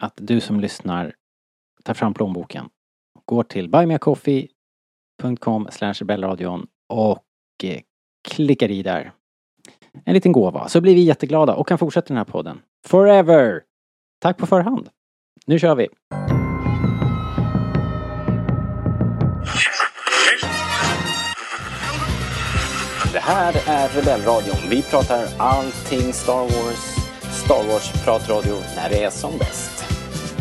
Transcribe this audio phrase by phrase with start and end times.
[0.00, 1.14] att du som lyssnar
[1.84, 2.68] tar fram plånboken,
[3.24, 7.24] går till buymeacoffee.com rebellradion och
[7.64, 7.80] eh,
[8.28, 9.12] klickar i där
[10.04, 12.60] en liten gåva så blir vi jätteglada och kan fortsätta den här podden.
[12.86, 13.62] Forever!
[14.20, 14.88] Tack på förhand.
[15.46, 15.88] Nu kör vi!
[23.12, 24.70] Det här är Rebellradion.
[24.70, 26.96] Vi pratar allting Star Wars.
[27.44, 29.79] Star Wars-pratradio när det är som bäst.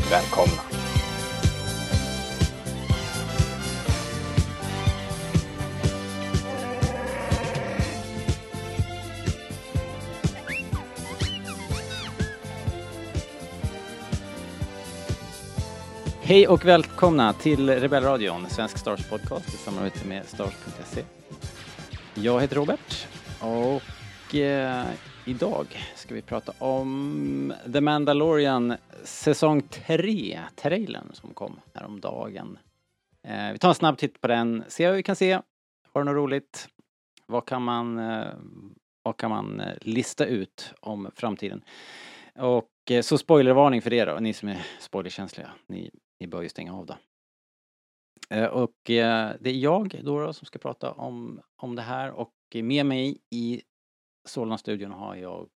[0.10, 0.62] Välkomna!
[16.22, 21.04] Hej och välkomna till Rebellradion, svensk stars podcast i samarbete med Stars.se.
[22.14, 23.08] Jag heter Robert
[23.40, 24.86] och eh,
[25.30, 32.58] idag ska vi prata om The Mandalorian säsong 3, trailern som kom häromdagen.
[33.28, 35.34] Eh, vi tar en snabb titt på den, ser vad vi kan se.
[35.94, 36.68] Har du något roligt?
[37.26, 38.28] Vad kan man, eh,
[39.04, 41.62] vad kan man eh, lista ut om framtiden?
[42.36, 45.52] Och eh, så spoilervarning för er då, ni som är spoilerkänsliga.
[45.68, 46.96] Ni, ni bör ju stänga av då.
[48.30, 52.12] Eh, Och eh, det är jag då, då som ska prata om, om det här
[52.12, 53.62] och med mig i
[54.30, 55.50] Solna-studion har jag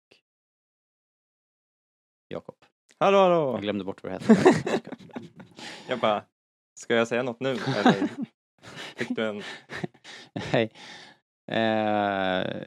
[2.28, 2.56] Jakob.
[2.98, 3.58] Hallå Jag hallå!
[3.58, 4.82] glömde bort vad det hette.
[5.88, 6.24] Jag bara,
[6.74, 8.08] ska jag säga något nu eller
[8.96, 9.42] fick du en...
[10.34, 10.72] Hej.
[11.50, 12.62] Eh,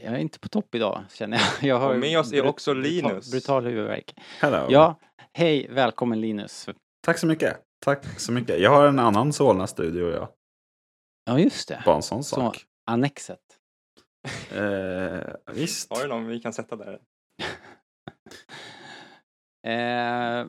[0.00, 1.46] jag är inte på topp idag känner jag.
[1.68, 3.30] jag har Och med oss är också brutal- Linus.
[3.30, 4.14] Brutal huvudvärk.
[4.40, 4.66] Hello.
[4.70, 5.00] Ja,
[5.32, 6.68] hej, välkommen Linus.
[7.00, 7.60] Tack så mycket.
[7.84, 8.60] Tack så mycket.
[8.60, 10.34] Jag har en annan Solna-studio, ja.
[11.24, 11.82] Ja, just det.
[11.84, 12.64] Bara en sån Så, sak.
[12.86, 13.40] annexet.
[14.52, 15.90] Eh, visst.
[15.90, 16.98] Har du någon vi kan sätta där?
[19.66, 20.46] Eh,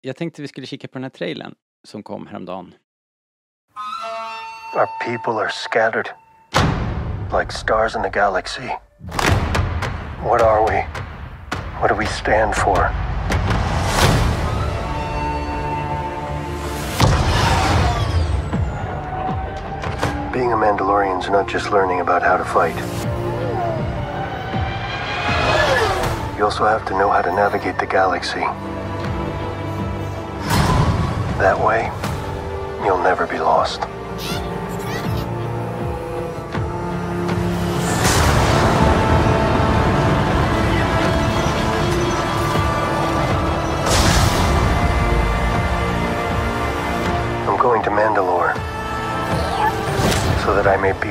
[0.00, 1.54] jag tänkte vi skulle kika på den här trailern
[1.88, 2.74] som kom häromdagen.
[4.74, 6.06] Our people are scattered
[7.38, 8.68] like stars in the galaxy.
[10.22, 10.86] What are we?
[11.80, 12.90] What do we stand for?
[20.34, 22.74] Being a Mandalorian is not just learning about how to fight.
[26.36, 28.40] You also have to know how to navigate the galaxy.
[31.38, 31.84] That way,
[32.84, 33.82] you'll never be lost.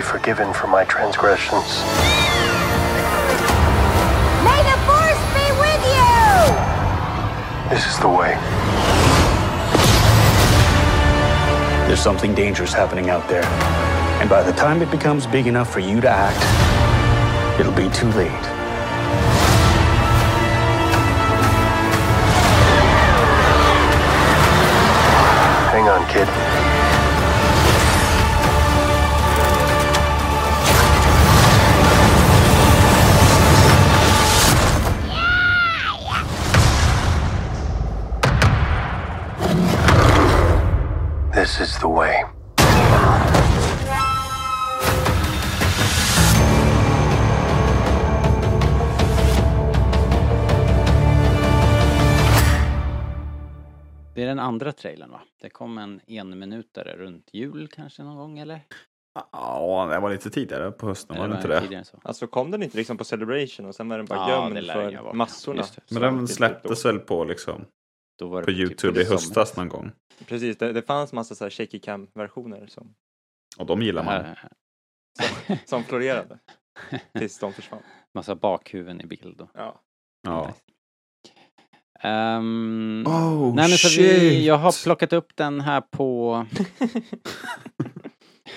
[0.03, 1.81] Forgiven for my transgressions.
[4.43, 6.13] May the force be with you!
[7.69, 8.37] This is the way.
[11.87, 13.45] There's something dangerous happening out there.
[14.21, 18.09] And by the time it becomes big enough for you to act, it'll be too
[18.11, 18.29] late.
[25.71, 26.52] Hang on, kid.
[41.83, 42.23] The way.
[54.15, 55.21] Det är den andra trailern va?
[55.41, 58.59] Det kom en enminutare runt jul kanske någon gång eller?
[59.31, 61.61] Ja, det var lite tidigare på hösten, var det inte det?
[61.61, 61.99] tidigare än så?
[62.03, 64.71] Alltså kom den inte liksom på Celebration och sen var den bara Ja, det gömd
[64.71, 65.57] för massorna?
[65.57, 65.81] Just det.
[65.91, 67.65] Men den typ släpptes väl på liksom
[68.19, 69.91] Då var det På typ YouTube i det som- höstas någon gång.
[70.27, 72.93] Precis, det, det fanns massa så här shaky cam versioner som,
[73.57, 74.13] Och de gillar man.
[74.13, 74.49] Här,
[75.65, 76.39] som florerade.
[77.19, 77.79] Tills de försvann.
[78.13, 79.41] massa bakhuvuden i bild.
[79.41, 79.49] Och.
[79.53, 79.81] Ja.
[80.27, 80.53] Ja.
[81.99, 86.45] Ehm, Oh nej men så vi, jag har plockat upp den här på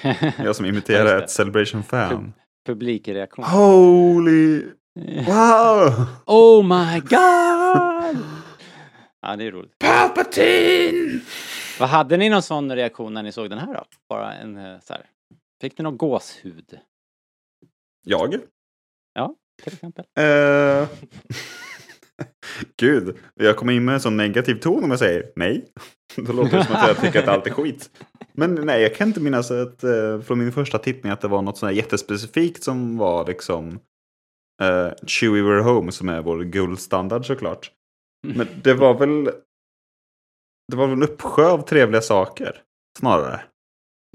[0.38, 2.32] Jag som imiterar ett Celebration-fan.
[2.66, 3.44] publikreaktion.
[3.44, 4.62] Holy...
[5.26, 6.06] Wow!
[6.26, 8.24] Oh my god!
[9.26, 9.78] Ja, det är roligt.
[9.78, 11.20] Palpatine!
[11.80, 13.84] Vad hade ni någon sån reaktion när ni såg den här då?
[14.08, 15.06] Bara en eh, så här.
[15.60, 16.78] Fick ni någon gåshud
[19.14, 19.34] Jag?
[19.62, 20.04] till exempel?
[20.18, 20.88] Eh,
[22.76, 25.64] Gud, jag kommer in med en sån negativ ton om jag säger nej.
[26.16, 27.90] Då låter det som att jag tycker att allt är skit.
[28.32, 31.42] Men nej, jag kan inte minnas att, eh, från min första tittning att det var
[31.42, 33.70] något sånt här jättespecifikt som var liksom
[34.62, 37.70] uh, Chewie We're Home som är vår guldstandard såklart.
[38.36, 39.30] Men det var väl
[40.68, 42.62] det var väl en uppsjö av trevliga saker
[42.98, 43.40] snarare.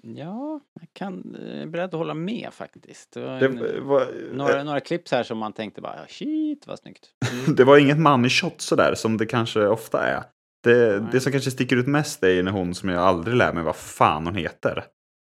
[0.03, 3.11] Ja, jag kan, eh, är beredd att hålla med faktiskt.
[3.13, 7.09] Det var, Det var, några, några klipp här som man tänkte bara shit vad snyggt.
[7.57, 10.23] det var inget money shot sådär som det kanske ofta är.
[10.63, 11.09] Det, Nej.
[11.11, 13.63] det som kanske sticker ut mest är ju när hon som jag aldrig lär mig
[13.63, 14.83] vad fan hon heter.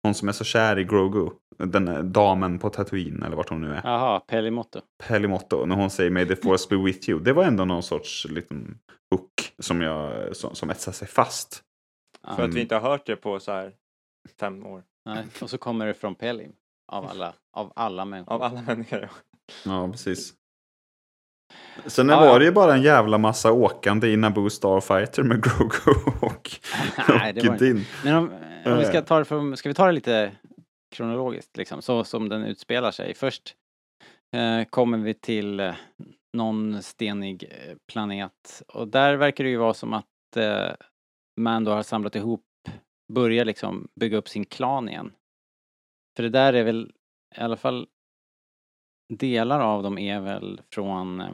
[0.05, 1.31] Hon som är så kär i Grogu.
[1.59, 3.81] Den damen på Tatooine eller vart hon nu är.
[3.85, 4.81] Jaha, Pelimotto.
[5.09, 5.67] Pelimotto.
[5.67, 7.21] När hon säger May the force be with you.
[7.21, 8.79] Det var ändå någon sorts liten
[9.11, 11.63] hook som, jag, som, som etsade sig fast.
[12.27, 13.73] Ja, För att vi inte har hört det på så här
[14.41, 14.83] fem år.
[15.07, 15.25] nej.
[15.43, 16.53] Och så kommer det från Pelim.
[16.93, 18.33] Av alla, av alla människor.
[18.35, 19.01] Av alla människor.
[19.01, 19.09] ja.
[19.65, 20.35] Ja, precis.
[21.87, 26.01] Sen Ja, var det ju bara en jävla massa åkande i Naboo Starfighter med Grogu
[26.21, 26.51] och,
[27.09, 27.85] Nej, det var och Din.
[28.05, 28.31] Men om,
[28.73, 30.37] om vi ska ta det från, ska vi ta det lite
[30.91, 33.15] kronologiskt liksom, så som den utspelar sig.
[33.15, 33.57] Först
[34.37, 35.75] eh, kommer vi till eh,
[36.33, 40.73] någon stenig eh, planet och där verkar det ju vara som att eh,
[41.41, 42.45] Mando har samlat ihop,
[43.13, 45.13] börjar liksom bygga upp sin klan igen.
[46.17, 46.93] För det där är väl
[47.37, 47.89] i alla fall
[49.15, 51.33] delar av dem är väl från eh,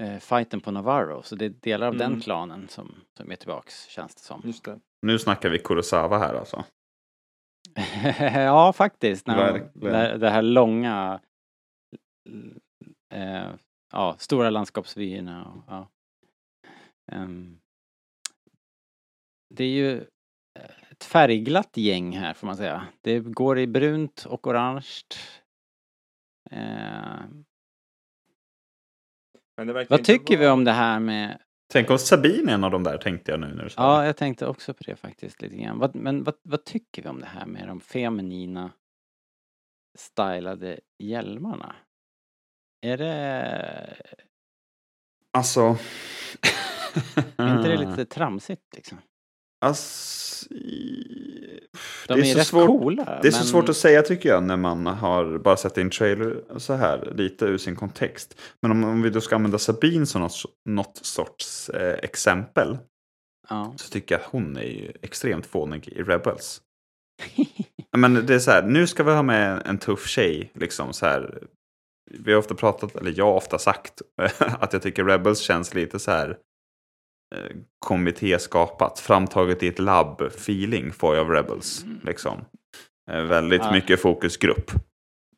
[0.00, 2.20] eh, fighten på Navarro, så det är delar av den Mm.
[2.20, 4.42] klanen som, som är tillbaks känns det som.
[4.44, 4.80] Just det.
[5.02, 6.64] Nu snackar vi Kurosawa här alltså.
[8.34, 9.26] ja, faktiskt.
[9.26, 10.20] När de, Verkligen.
[10.20, 11.20] det, här långa,
[13.14, 13.50] eh,
[13.92, 15.44] ja, stora landskapsvyerna.
[15.44, 15.88] Och, ja.
[17.12, 17.60] Ehm,
[19.54, 20.04] det är ju
[20.90, 22.86] ett färgglatt gäng här får man säga.
[23.00, 25.02] Det går i brunt och orange.
[26.50, 27.20] Eh,
[29.56, 31.42] Men det verkar vad tycker vi vara- om det här med
[31.72, 34.00] Tänk om Sabine är en av de där tänkte jag nu när du sa Ja,
[34.00, 34.06] det.
[34.06, 35.78] jag tänkte också på det faktiskt lite grann.
[35.78, 38.72] Vad, men vad, vad tycker vi om det här med de feminina
[39.98, 41.76] stylade hjälmarna?
[42.80, 43.96] Är det...
[45.30, 45.76] Alltså.
[47.36, 48.98] Är inte det lite tramsigt liksom?
[49.60, 50.46] Alltså,
[52.08, 52.66] De det är, är, så rätt svårt.
[52.66, 53.18] coola.
[53.22, 55.90] Det är så men- svårt att säga tycker jag när man har bara sett en
[55.90, 58.40] trailer så här lite ur sin kontext.
[58.62, 62.78] Men om, om vi då ska använda Sabine som något, något sorts eh, exempel
[63.48, 63.74] Ja.
[63.76, 66.60] så tycker jag att hon är ju extremt fånig i Rebels.
[67.96, 70.50] Men det är så här, nu ska vi ha med en tuff tjej.
[70.54, 71.42] Liksom så här.
[72.10, 74.02] Vi har ofta pratat, eller jag har ofta sagt,
[74.38, 76.36] att jag tycker Rebels känns lite så här
[77.34, 81.84] eh, kommittéskapat, framtaget i ett labb-feeling får jag av Rebels.
[82.02, 82.44] Liksom.
[83.10, 83.72] Eh, väldigt Ja.
[83.72, 84.70] mycket fokusgrupp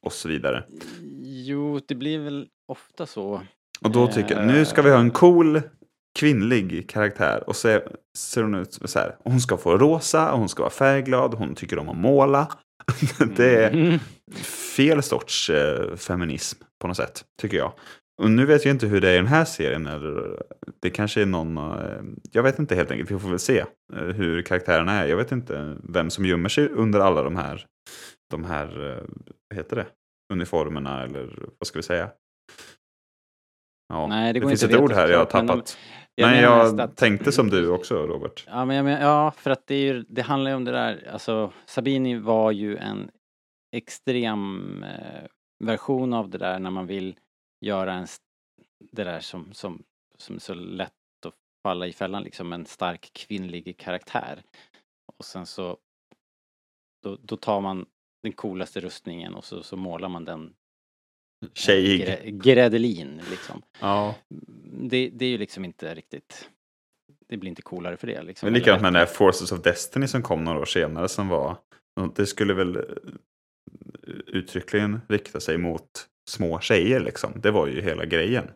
[0.06, 0.64] och så vidare.
[1.22, 3.42] Jo, det blir väl ofta så.
[3.80, 5.60] Och då tycker jag, nu ska vi ha en cool
[6.18, 7.44] kvinnlig karaktär.
[7.48, 7.80] Och så
[8.18, 11.78] ser hon ut så här, hon ska få rosa, hon ska vara färgglad, hon tycker
[11.78, 12.48] om att måla.
[13.36, 13.98] det är Mm.
[14.76, 17.72] fel sorts eh, feminism på något sätt, tycker jag.
[18.20, 19.86] Och nu vet jag inte hur det är i den här serien.
[19.86, 20.42] Eller,
[20.82, 22.00] det kanske är någon, eh,
[22.32, 23.58] jag vet inte helt enkelt, vi får väl se
[23.92, 25.06] eh, hur karaktärerna är.
[25.06, 27.66] Jag vet inte vem som gömmer sig under alla de här,
[28.30, 29.02] de här, eh,
[29.48, 29.86] vad heter det,
[30.32, 32.10] uniformerna eller vad ska vi säga?
[33.88, 35.52] Ja, Nej, det det, går finns inte ett ord här jag har såklart, men de-
[35.52, 35.78] tappat.
[36.14, 38.44] Jag Nej, jag att- tänkte som du också, Robert.
[38.46, 41.52] Ja, men men, ja, för att det, ju, det handlar ju om det där, alltså
[41.66, 43.10] Sabini var ju en
[43.76, 45.24] extrem eh,
[45.64, 47.16] version av det där när man vill
[47.60, 48.06] göra en,
[48.92, 49.82] det där som, som,
[50.16, 50.92] som är så lätt
[51.26, 54.42] att falla i fällan, liksom en stark kvinnlig karaktär.
[55.18, 55.78] Och sen så,
[57.02, 57.86] då, då tar man
[58.22, 60.54] den coolaste rustningen och så, så målar man den
[61.54, 62.00] Tjejig.
[62.00, 63.62] grä, grädelin liksom.
[63.80, 64.14] Ja.
[64.64, 66.50] Det, det är ju liksom inte riktigt,
[67.28, 68.46] det blir inte coolare för det liksom.
[68.46, 71.56] Men likadant med den där Forces of Destiny som kom några år senare som var,
[72.16, 72.82] det skulle väl eh,
[74.26, 77.32] uttryckligen rikta sig mot små tjejer liksom.
[77.36, 78.50] Det var ju hela grejen.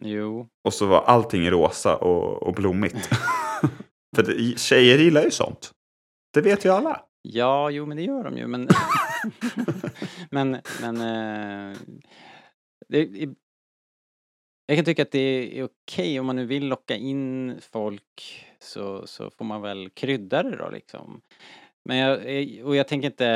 [0.00, 0.48] Jo.
[0.64, 3.06] Och så var allting rosa och, och blommigt.
[4.16, 5.70] För det, tjejer gillar ju sånt.
[6.34, 7.00] Det vet ju alla.
[7.22, 8.68] Ja, jo men det gör de ju men...
[10.30, 10.96] men, men...
[11.72, 11.76] Eh,
[12.88, 13.34] det, i-
[14.66, 19.06] jag kan tycka att det är okej om man nu vill locka in folk så,
[19.06, 21.20] så får man väl krydda det då liksom.
[21.84, 23.26] Men jag, eh, och jag tänker inte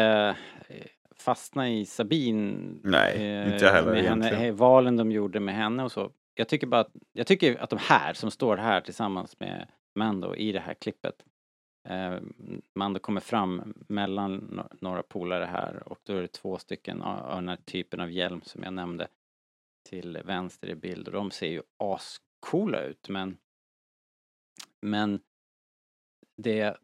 [0.69, 0.87] eh,
[1.25, 2.75] fastna i Sabine.
[2.83, 4.55] Nej, eh, inte jag heller med henne, egentligen.
[4.55, 6.11] eh, valen de gjorde med henne och så.
[6.35, 10.35] Jag tycker bara att, jag tycker att de här som står här tillsammans med Mando
[10.35, 11.25] i det här klippet.
[11.89, 12.19] Eh,
[12.75, 17.37] Mando kommer fram mellan no- några polare här och då är det två stycken av
[17.37, 19.09] den här typen av hjälm som jag nämnde
[19.89, 23.37] till vänster i bild och de ser ju ascoola ut men
[24.81, 25.21] men
[26.37, 26.77] det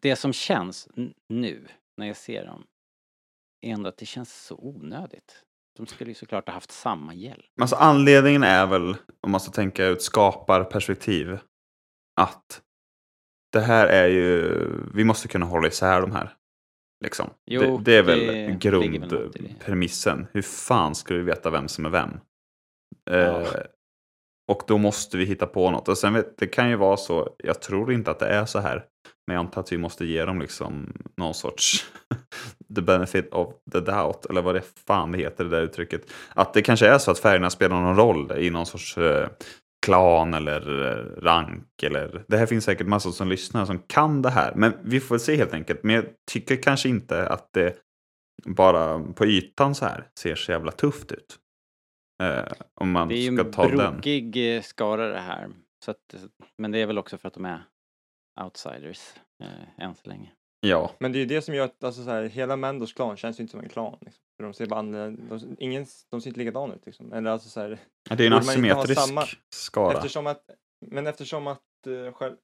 [0.00, 0.88] det som känns
[1.28, 2.66] nu när jag ser dem
[3.60, 5.42] är ändå att det känns så onödigt.
[5.76, 7.42] De skulle ju såklart ha haft samma hjälm.
[7.60, 11.38] Alltså anledningen är väl, om man ska tänka ett skaparperspektiv,
[12.20, 12.62] att
[13.52, 14.54] det här är ju,
[14.94, 16.36] vi måste kunna hålla isär de här.
[17.04, 17.30] Liksom.
[17.46, 20.26] Jo, det, det är väl grundpremissen.
[20.32, 22.20] Hur fan ska vi veta vem som är vem?
[23.04, 23.12] Ja.
[23.12, 23.48] Eh,
[24.48, 25.88] och då måste vi hitta på något.
[25.88, 28.58] Och sen vet, det kan ju vara så, jag tror inte att det är så
[28.58, 28.84] här.
[29.26, 31.86] Men jag antar att vi måste ge dem liksom någon sorts
[32.74, 34.26] the benefit of the doubt.
[34.26, 36.12] Eller vad det fan det heter det där uttrycket.
[36.34, 39.28] Att det kanske är så att färgerna spelar någon roll i någon sorts eh,
[39.86, 41.82] klan eller eh, rank.
[41.82, 44.52] Eller, det här finns säkert massor som lyssnar som kan det här.
[44.54, 45.82] Men vi får väl se helt enkelt.
[45.82, 47.76] Men jag tycker kanske inte att det
[48.44, 51.38] bara på ytan så här ser så jävla tufft ut.
[52.22, 53.76] Eh, om man Det är ju ska en ta den.
[53.76, 55.50] brokig eh, skara det här.
[55.84, 56.14] Så att,
[56.58, 57.62] men det är väl också för att de är
[58.44, 60.32] outsiders eh, än så länge.
[60.60, 63.16] Ja, Men det är ju det som gör att alltså, så här, hela Mandos klan
[63.16, 63.98] känns ju inte som en klan.
[64.00, 64.22] Liksom.
[64.36, 67.12] För de ser bara annorlunda- de, ingen, de ser inte likadana ut liksom.
[67.12, 67.78] Eller alltså så här,
[68.16, 69.96] det är en asymmetrisk samma- skara.
[69.96, 70.50] eftersom att,
[70.86, 72.36] men eftersom att uh, själv,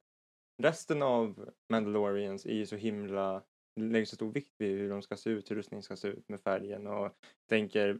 [0.63, 3.41] resten av Mandalorians är ju så himla,
[3.79, 6.29] lägger så stor vikt vid hur de ska se ut, hur rustningen ska se ut
[6.29, 7.11] med färgen och
[7.49, 7.99] tänker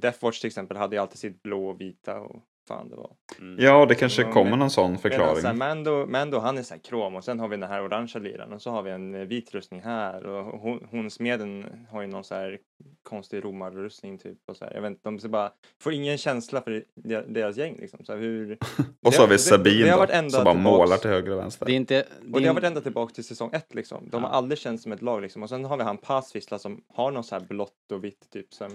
[0.00, 3.10] Deathwatch till exempel hade ju alltid sitt blå och vita och fan det var.
[3.58, 5.40] Ja, det kanske Ja, kommer någon sån Medan förklaring.
[5.40, 7.82] så här, Mando, Mando han är så här krom och sen har vi den här
[7.84, 11.66] orangea liran och så har vi en eh, vit rustning här och hon, hon smeden
[11.90, 12.58] har ju någon så här
[13.02, 14.74] konstig romarrustning typ och så här.
[14.74, 18.04] Jag vet inte, de ser bara, får ingen känsla för de- deras gäng liksom.
[18.04, 18.58] Så här, hur,
[19.06, 20.64] Och så har det- vi det- Sabine det har då, som bara tillbaks.
[20.78, 21.66] målar till höger och vänster.
[21.66, 22.02] Det är inte...
[22.02, 24.08] Och det det är har varit ända tillbaka till säsong ett liksom.
[24.10, 24.36] De har Ja.
[24.36, 25.42] aldrig känts som ett lag liksom.
[25.42, 28.54] Och sen har vi han Passvissla som har någon så här blått och vitt typ
[28.54, 28.70] som,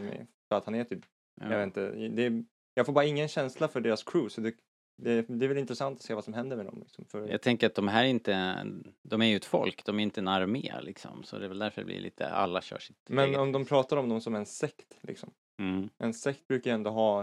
[0.49, 0.99] för att han är typ,
[1.41, 1.47] ja.
[1.51, 4.53] jag vet inte, det är, jag får bara ingen känsla för deras crew så det,
[4.97, 7.05] det, det är väl intressant att se vad som händer med dem liksom.
[7.05, 8.65] För, Jag tänker att de här är inte,
[9.01, 11.23] de är ju ett folk, de är inte en armé liksom.
[11.23, 13.39] Så det är väl därför det blir lite, alla kör sitt men eget.
[13.39, 15.31] om de pratar om dem som en sekt liksom.
[15.59, 15.89] Mm.
[15.97, 17.19] En sekt brukar ju ändå ha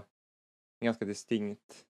[0.81, 1.87] en ganska distinkt,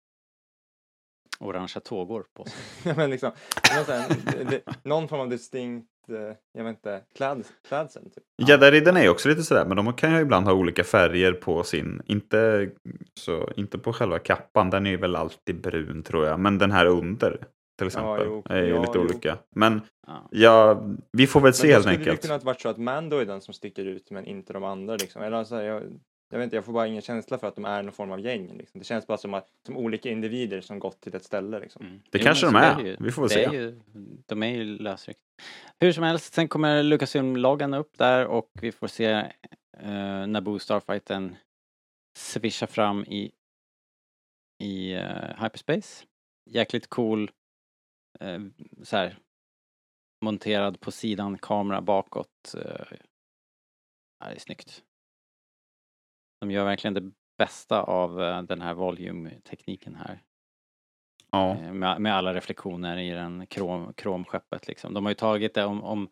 [1.44, 2.52] Orangea tågor på sig.
[2.84, 3.30] Ja, men liksom,
[3.70, 8.24] här, någon form av distinkt, eh, jag vet inte, kläd, klädsel typ.
[8.48, 11.64] Gäddariddarna är ju också lite sådär, men de kan ju ibland ha olika färger på
[11.64, 12.70] sin, inte,
[13.20, 16.70] så, inte på själva kappan, den är ju väl alltid brun tror jag, men den
[16.72, 17.46] här under
[17.78, 18.42] till exempel jo.
[18.50, 19.00] är ju Ja, lite jo.
[19.00, 19.38] olika.
[19.56, 20.28] Men Ja.
[20.30, 22.22] ja, vi får väl se Men helt skulle det enkelt.
[22.22, 25.22] kunnat varit så att Mando är den som sticker ut men inte de andra liksom.
[25.22, 25.82] Eller alltså, jag,
[26.30, 28.20] jag vet inte, jag får bara ingen känsla för att de är någon form av
[28.20, 28.56] gäng.
[28.56, 28.78] Liksom.
[28.78, 31.86] Det känns bara som, att, som olika individer som gått till ett ställe liksom.
[31.86, 32.00] Mm.
[32.10, 32.82] Det Jo, kanske de är.
[32.82, 32.96] det ju.
[33.00, 33.44] Vi får väl se.
[33.44, 33.80] Är ju,
[34.26, 35.22] de är ju lösryckta.
[35.80, 39.32] Hur som helst, sen kommer Lucasfilm-loggan upp där och vi får se
[39.82, 41.36] uh, Naboo Starfighten
[42.18, 43.32] svischa fram i,
[44.62, 46.04] i eh, hyperspace.
[46.50, 47.30] Jäkligt cool,
[48.22, 48.46] uh,
[48.82, 49.18] så här
[50.24, 52.54] monterad på sidan, kamera bakåt.
[52.54, 52.62] Uh,
[54.20, 54.84] ja, det är snyggt.
[56.40, 60.22] De gör verkligen det bästa av eh, den här volume-tekniken här.
[61.30, 61.56] Ja.
[61.56, 64.94] Eh, Med, med alla reflektioner i den krom, kromskeppet liksom.
[64.94, 66.08] De har ju tagit det om, om,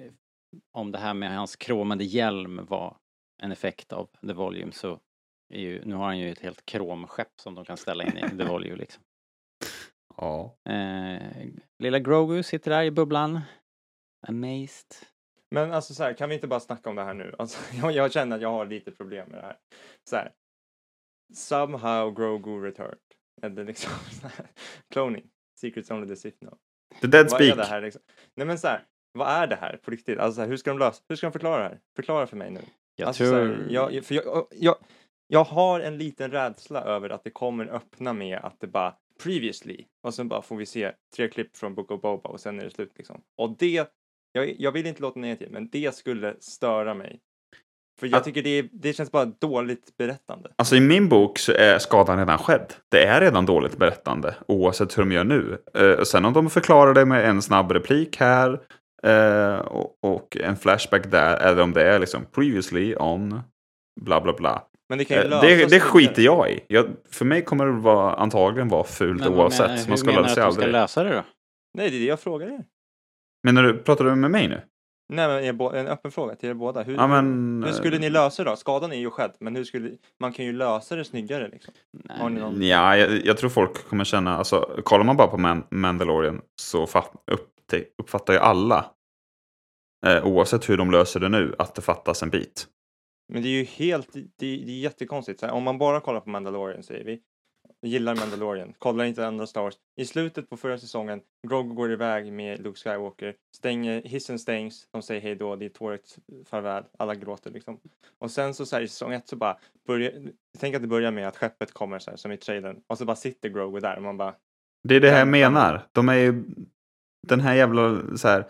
[0.00, 0.12] eh,
[0.72, 2.96] om det här med hans kromade hjälm var
[3.42, 5.00] en effekt av The Volume så
[5.54, 8.44] ju, nu har han ju ett helt kromskepp som de kan ställa in i The
[8.48, 9.02] Volume liksom.
[10.16, 10.56] ja.
[10.72, 13.40] Eh, lilla Grogu sitter där i bubblan.
[14.28, 14.92] Amazed.
[15.50, 17.34] Men alltså så här, kan vi inte bara snacka om det här nu?
[17.38, 19.56] Alltså, jag, jag känner att jag har lite problem med det här.
[20.10, 20.32] Så här.
[21.34, 22.98] Somehow Grogu returned.
[23.42, 24.46] Eller liksom så här,
[24.90, 25.30] cloning.
[25.60, 26.58] Secrets only the Sith know.
[27.00, 27.56] The Dead Vad är Speak.
[27.56, 28.02] det här liksom?
[28.34, 30.18] Nej men så här, vad är det här på riktigt?
[30.18, 31.80] Alltså här, hur ska de lösa, hur ska de förklara det här?
[31.96, 32.60] Förklara för mig nu.
[32.96, 33.46] Jag alltså, tror...
[33.46, 34.76] här, jag, för jag, jag,
[35.26, 39.84] jag har en liten rädsla över att det kommer öppna med att det bara previously
[40.02, 42.64] och sen bara får vi se tre klipp från Book of Boba och sen är
[42.64, 43.22] det slut liksom.
[43.36, 43.92] Och det,
[44.32, 47.20] jag, jag vill inte låta negativ, men det skulle störa mig.
[48.00, 50.50] För jag Att- tycker det, det känns bara dåligt berättande.
[50.56, 52.72] Alltså i min bok så är skadan redan skedd.
[52.88, 55.58] Det är redan dåligt berättande oavsett hur de gör nu.
[55.74, 58.60] Eh, sen om de förklarar det med en snabb replik här
[59.02, 63.40] eh, och, och en flashback där eller om det är liksom previously on
[64.00, 64.62] bla bla bla.
[64.88, 66.60] Men det kan ju Eh, det, det skiter jag i.
[66.68, 69.66] Jag, för mig kommer det vara, antagligen vara fult Men oavsett.
[69.80, 70.72] så hur man ska menar du att de ska aldrig.
[70.72, 71.22] lösa det då?
[71.74, 72.64] Nej, det är det jag frågar er.
[73.42, 74.62] Men när du, pratar du med mig nu?
[75.12, 76.82] Nej, men en öppen fråga till er båda.
[76.82, 78.56] Hur, Ja, men, hur skulle eh, ni lösa det då?
[78.56, 81.74] Skadan är ju skedd, men hur skulle, man kan ju lösa det snyggare liksom.
[82.30, 82.62] Ni någon...
[82.62, 86.86] Ja, jag, jag tror folk kommer känna, alltså kollar man bara på Man Mandalorian så
[86.86, 88.90] fatt, uppte- uppfattar ju alla,
[90.06, 92.66] eh, oavsett hur de löser det nu, att det fattas en bit.
[93.32, 95.42] Men det är ju helt, det är, det är jättekonstigt.
[95.42, 97.20] Här, om man bara kollar på Mandalorian säger vi.
[97.82, 99.74] Gillar Mandalorian, kollar inte andra Star Wars.
[100.00, 105.02] I slutet på förra säsongen, Grogu går iväg med Luke Skywalker, stänger, hissen stängs, de
[105.02, 107.80] säger hej då, det är tårigt farväl, alla gråter liksom.
[108.18, 110.12] Och sen så, så här, i säsong ett så bara, börjar,
[110.58, 113.04] tänk att det börjar med att skeppet kommer så här, som i trailern, och så
[113.04, 114.34] bara sitter Grogu där och man bara,
[114.88, 115.82] Det är det här jag menar.
[115.92, 116.44] De är ju,
[117.28, 118.46] den här jävla så här,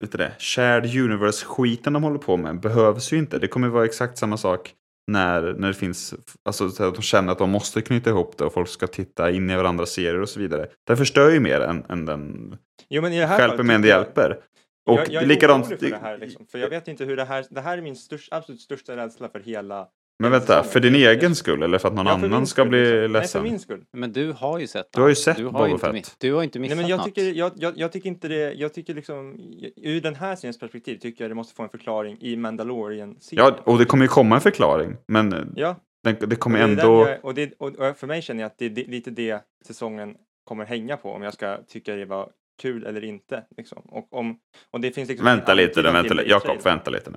[0.00, 3.38] vet du det, shared universe-skiten de håller på med behövs ju inte.
[3.38, 4.74] Det kommer vara exakt samma sak
[5.08, 8.44] när, när det finns, alltså så att de känner att de måste knyta ihop det
[8.44, 10.68] och folk ska titta in i varandras serier och så vidare.
[10.86, 12.56] Det förstör ju mer än, än den
[12.88, 14.38] jo men i det här hjälper med en det hjälper.
[14.86, 17.16] Och jag, jag är likadant, orolig för det här liksom, för jag vet inte hur
[17.16, 19.88] det här, det här är min störst, absolut största rädsla för hela
[20.18, 22.68] men vänta, för din egen skull eller för att någon Ja, för annan ska skull,
[22.68, 22.92] bli liksom.
[23.00, 23.42] Nej, för ledsen?
[23.42, 23.84] min skull.
[23.92, 26.16] Men du har ju sett Du har ju sett du har Boba Fett.
[26.18, 27.06] Du har inte Nej, missat men jag något.
[27.06, 29.36] tycker, jag, jag, jag tycker inte det, jag tycker liksom,
[29.76, 33.54] ur den här seriens perspektiv tycker jag det måste få en förklaring i Mandalorian-serien.
[33.56, 34.96] Ja, och det kommer ju komma en förklaring.
[35.08, 37.08] Men Ja, den, det och kommer det är den ändå...
[37.08, 39.40] jag, och, det, och, och för mig känner jag att det är det- lite det
[39.66, 42.30] säsongen kommer hänga på om jag ska tycka det var
[42.62, 43.44] kul eller inte.
[43.56, 43.78] Liksom.
[43.78, 44.38] Och, om,
[44.70, 47.16] och det finns liksom Vänta lite antydan vänta det Jakob, vänta lite nu.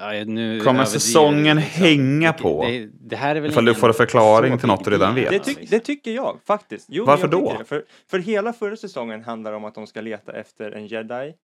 [0.00, 1.82] Ja, nu Kommer säsongen liksom.
[1.82, 2.62] hänga på?
[2.62, 5.30] Det, det här är väl Ifall du får en förklaring till något du redan vet.
[5.30, 5.66] Det, liksom.
[5.70, 6.86] det tycker jag faktiskt.
[6.90, 7.64] Jo, Varför jag då?
[7.64, 11.34] För, för hela förra säsongen handlar om att de ska leta efter en jedi.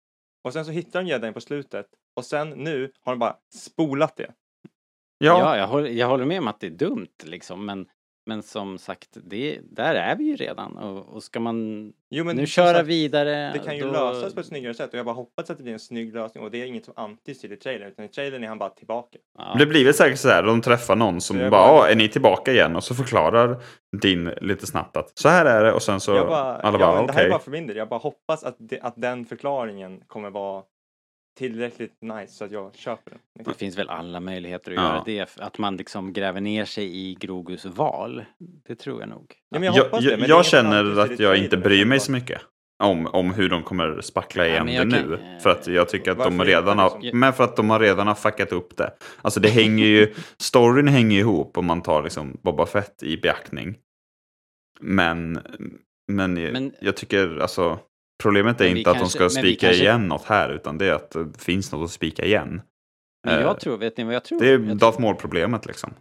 [0.45, 1.87] Och sen så hittar de jedin på slutet.
[2.17, 4.31] Och sen nu har de bara spolat det.
[5.19, 7.87] Ja, Ja, jag, håller, jag håller med om att det är dumt liksom, men,
[8.27, 10.77] men som sagt, det, där är vi ju redan.
[10.77, 13.51] Och, och ska man Jo, men nu köra sagt, vidare...
[13.53, 15.63] Det kan ju då- lösas på ett snyggare sätt och jag bara hoppas att det
[15.63, 18.45] blir en snygg lösning och det är inget som till i trailern utan i trailern
[18.45, 19.19] är han bara tillbaka.
[19.39, 19.57] Ja.
[19.59, 20.43] det blir väl säkert så här.
[20.43, 22.77] De träffar någon som bara, bara- "Ja, är ni tillbaka igen?
[22.77, 23.57] Och så förklarar
[24.03, 25.73] din lite snabbt att så här är det.
[25.73, 27.67] Och sen så jag bara, alla ja, bara, men det här är bara för min
[27.67, 27.77] del.
[27.77, 30.63] Jag bara hoppas att, det, att den förklaringen kommer vara
[31.39, 33.21] tillräckligt nice så att jag köper den.
[33.39, 33.53] liksom.
[33.53, 34.83] Det finns väl alla möjligheter att Ja.
[34.83, 35.39] göra det.
[35.41, 38.25] Att man liksom gräver ner sig i Grogus val.
[38.67, 39.35] Det tror jag nog.
[39.49, 42.13] Ja, men jag Jag, jag, det, jag som känner att jag inte bryr mig så
[42.13, 42.41] mycket.
[42.83, 45.17] Om, om hur de kommer spackla Ja, igen men det jag nu.
[45.17, 47.21] kan- För att jag tycker att de redan har, liksom?
[47.21, 48.93] men för att de har redan har fuckat upp det.
[49.23, 53.77] Alltså det hänger ju, storyn hänger ihop om man tar liksom Boba Fett i beaktning.
[54.81, 55.33] Men,
[56.13, 57.79] men, Men- jag tycker alltså,
[58.23, 60.51] problemet är Men inte att de kanske- ska men vi spika kanske- igen något här,
[60.51, 62.63] utan det är att det finns något att spika igen.
[63.27, 64.41] Men Eh, jag tror, vet ni vad jag tror?
[64.41, 65.95] Det är jag Darth Maul-problemet liksom.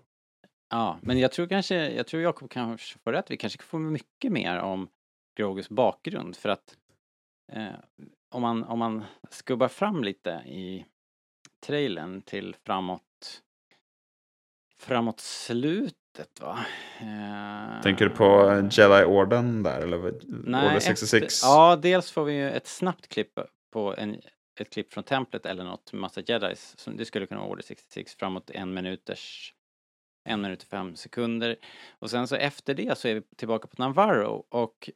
[0.70, 3.32] Ja, men jag tror kanske, jag tror Jakob kanske får rätt.
[3.32, 4.88] Vi kanske får mycket mer om
[5.38, 6.78] Grogus bakgrund för att
[7.52, 7.68] eh,
[8.32, 10.86] om, man, om man skubbar fram lite i
[11.66, 13.42] trailern till framåt
[14.78, 15.20] framåt
[16.14, 16.66] slutet va?
[17.00, 21.24] Eh, Tänker du på eh, Jedi-orden där, eller nej, Order 66?
[21.24, 23.40] Efter, ja, dels får vi ju ett snabbt klipp
[23.74, 24.22] på en,
[24.60, 26.74] ett klipp från templet eller något massa jedis.
[26.78, 29.54] Som det skulle kunna vara Order 66 framåt en minuters
[30.30, 31.56] en minut och fem sekunder.
[32.00, 34.90] Och sen så efter det så är vi tillbaka på Navarro och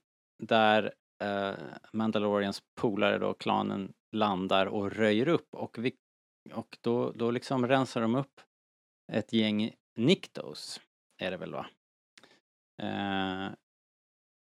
[0.44, 1.56] där eh,
[1.94, 5.92] Mandalorians polare då, klanen, landar och röjer upp och, vi,
[6.54, 8.42] och då, då liksom rensar de upp
[9.12, 10.80] ett gäng Niktos,
[11.18, 11.66] är det väl va?
[12.82, 13.54] Eh,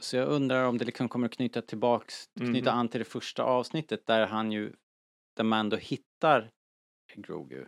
[0.02, 2.78] så jag undrar om det liksom kommer att knyta tillbaks, knyta Mhm.
[2.80, 4.72] an till det första avsnittet där han ju,
[5.36, 6.50] där Mando hittar
[7.14, 7.66] Grogu.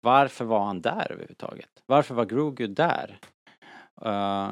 [0.00, 1.82] Varför var han där överhuvudtaget?
[1.86, 3.18] Varför var Grogu där?
[4.02, 4.50] Eh,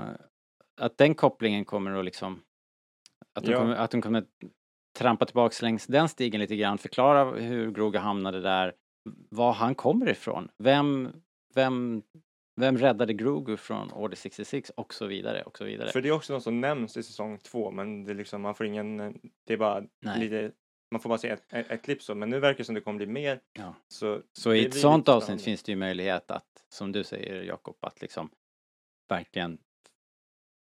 [0.80, 2.42] att den kopplingen kommer att liksom,
[3.34, 3.58] att de, Ja.
[3.58, 4.26] kommer, att de kommer
[4.98, 8.74] trampa tillbaks längs den stigen lite grann, förklara hur Grogu hamnade där,
[9.30, 11.12] var han kommer ifrån, vem,
[11.54, 12.02] vem,
[12.56, 15.90] vem räddade Grogu från Order 66 och så vidare och så vidare.
[15.90, 18.54] För det är också något som nämns i säsong två men det är liksom, man
[18.54, 18.96] får ingen,
[19.44, 20.20] det är bara Nej.
[20.20, 20.52] lite,
[20.90, 22.80] man får bara se ett, ett, ett klipp så men nu verkar det som det
[22.80, 23.40] kommer bli mer.
[23.52, 23.74] Ja.
[23.88, 27.76] Så, Så i ett sånt avsnitt finns det ju möjlighet att, som du säger Jakob,
[27.80, 28.30] att liksom
[29.08, 29.58] verkligen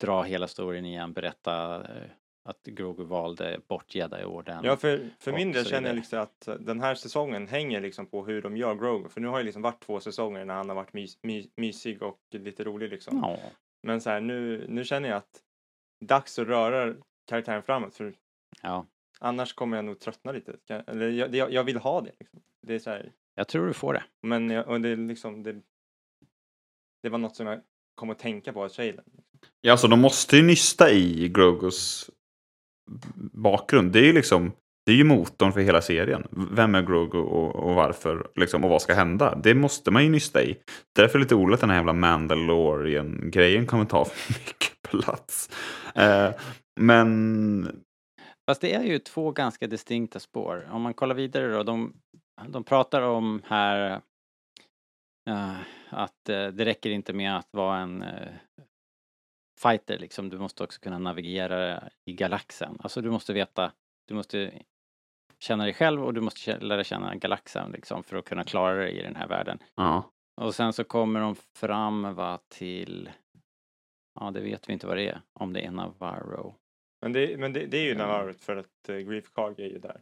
[0.01, 2.09] dra hela storyn igen, berätta, eh,
[2.45, 4.63] att Grogu valde bort Jedi-orden.
[4.63, 8.25] Ja, för, för min del känner jag liksom att den här säsongen hänger liksom på
[8.25, 9.09] hur de gör Grogu.
[9.09, 12.01] För nu har det liksom varit två säsonger när han har varit mys, my, mysig
[12.03, 13.17] och lite rolig liksom.
[13.17, 13.39] Ja,
[13.83, 15.41] Men så här, nu, nu känner jag att
[16.05, 16.95] dags att röra
[17.27, 17.95] karaktären framåt.
[17.95, 18.13] För
[18.61, 18.85] ja,
[19.19, 20.55] annars kommer jag nog tröttna lite.
[20.87, 22.11] Eller jag, jag, jag vill ha det.
[22.19, 22.41] Liksom.
[22.67, 24.03] Det är så här, jag tror du får det.
[24.21, 25.61] men jag, och det, liksom, det,
[27.03, 27.61] det var något som jag
[27.95, 29.05] kom att tänka på i trailern.
[29.61, 32.09] Ja, alltså de måste ju nysta i Grogos
[33.33, 33.91] bakgrund.
[33.91, 34.51] Det är ju liksom,
[34.85, 36.27] det är ju motorn för hela serien.
[36.51, 39.35] Vem är Grogu och, och varför, liksom, och vad ska hända?
[39.43, 40.57] Det måste man ju nysta i.
[40.95, 45.49] Därför är det lite oroligt att den här jävla Mandalorian-grejen kommer ta för mycket plats.
[45.95, 46.31] Eh,
[46.79, 47.83] men
[48.45, 50.67] Fast det är ju två ganska distinkta spår.
[50.71, 51.93] Om man kollar vidare då, de,
[52.47, 54.01] de pratar om här
[55.29, 55.57] uh,
[55.89, 58.33] att uh, det räcker inte med att vara en eh,
[59.63, 62.77] fighter liksom, du måste också kunna navigera i galaxen.
[62.79, 63.71] Alltså du måste veta,
[64.07, 64.51] du måste
[65.39, 68.99] känna dig själv och du måste lära känna galaxen liksom för att kunna klara dig
[68.99, 69.59] i den här världen.
[69.75, 73.09] ja, Och sen så kommer de fram va, till,
[74.19, 76.55] ja det vet vi inte vad det är, om det är Navarro.
[77.01, 78.07] Men det, men det, det är ju Mm.
[78.07, 80.01] Navarro för att uh, Grief Karg är ju där.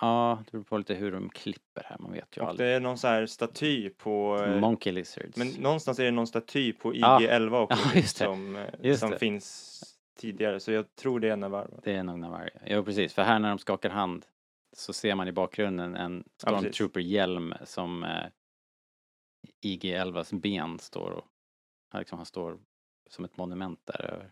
[0.00, 2.70] Ja, det beror på lite hur de klipper här, man vet ju Och det aldrig.
[2.74, 4.42] är någon så här staty på...
[4.44, 5.36] eh, Monkey Lizards.
[5.36, 7.18] Men någonstans är det någon staty på Ja.
[7.20, 8.24] IG-11 också Ja, just det.
[8.24, 9.18] som, eh, Just som det.
[9.18, 9.80] finns
[10.18, 10.60] tidigare.
[10.60, 11.80] Så jag tror det är Navarro.
[11.84, 12.48] Det är nog Navarro.
[12.66, 13.14] Jo, precis.
[13.14, 14.26] För här när de skakar hand
[14.76, 16.48] så ser man i bakgrunden en Ja.
[16.60, 18.26] Stormtrooper-hjälm som eh,
[19.64, 21.24] IG-11s ben står och
[21.98, 22.58] liksom, han står
[23.10, 24.30] som ett monument där över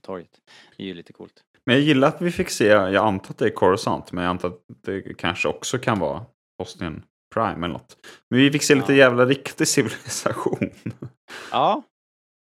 [0.00, 0.40] på torget.
[0.76, 1.44] Det är ju lite coolt.
[1.66, 4.30] Men jag gillar att vi fick se, jag antar att det är Coruscant, men jag
[4.30, 6.26] antar att det kanske också kan vara
[6.58, 7.96] Bosnian Prime eller något.
[8.30, 8.98] Men vi fick se lite Ja.
[8.98, 10.70] jävla riktig civilisation.
[11.52, 11.82] Ja,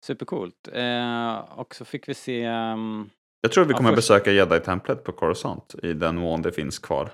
[0.05, 0.67] supercoolt.
[0.73, 3.09] Eh, och så fick vi se ehm,
[3.41, 6.51] Jag tror att vi Ja, kommer först- besöka Jedi-templet på Coruscant i den mån det
[6.51, 7.11] finns kvar.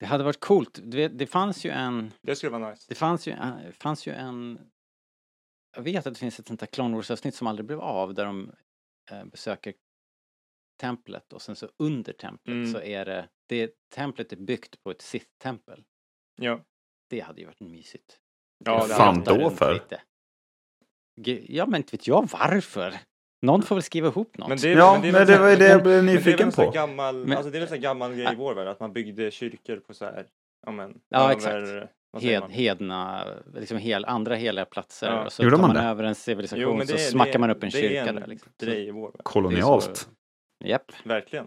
[0.00, 0.78] det hade varit coolt.
[0.78, 2.84] Vet, det fanns ju en Det skulle vara nice.
[2.88, 4.58] Det fanns ju, eh, fanns ju en...
[5.76, 8.24] Jag vet att det finns ett sånt där Clone Wars-avsnitt som aldrig blev av där
[8.24, 8.50] de
[9.24, 9.74] besöker
[10.80, 12.72] templet och sen så under templet Mm.
[12.72, 15.84] så är det, det templet är byggt på ett Sith-tempel.
[16.40, 16.60] Ja.
[17.10, 18.18] Det hade ju varit mysigt.
[18.64, 19.74] Ja, det fan då för?
[19.74, 20.00] lite.
[21.52, 22.94] Ja men inte vet jag varför.
[23.42, 24.48] Någon får väl skriva ihop något.
[24.48, 26.50] Men det, är- Ja, men det, är men det var ju det jag blev nyfiken
[26.52, 26.70] på.
[26.70, 28.92] Gammal, Men- alltså det är väl en sån gammal grej i vår värld att man
[28.92, 30.26] byggde kyrkor på så här,
[30.66, 31.92] ja men, Ja, över- exakt.
[32.22, 32.50] Hed, man?
[32.50, 33.24] hedna,
[33.54, 35.06] liksom hel, andra heliga platser.
[35.06, 35.24] Ja.
[35.24, 35.90] Och så Gjorde tar man man det?
[35.90, 38.04] över en civilisation Jo, det så är, smackar det, man upp en det är kyrka
[38.08, 38.52] en där liksom.
[38.62, 39.10] Grej i vår.
[39.22, 40.08] Kolonialt.
[40.64, 41.46] Japp, Verkligen.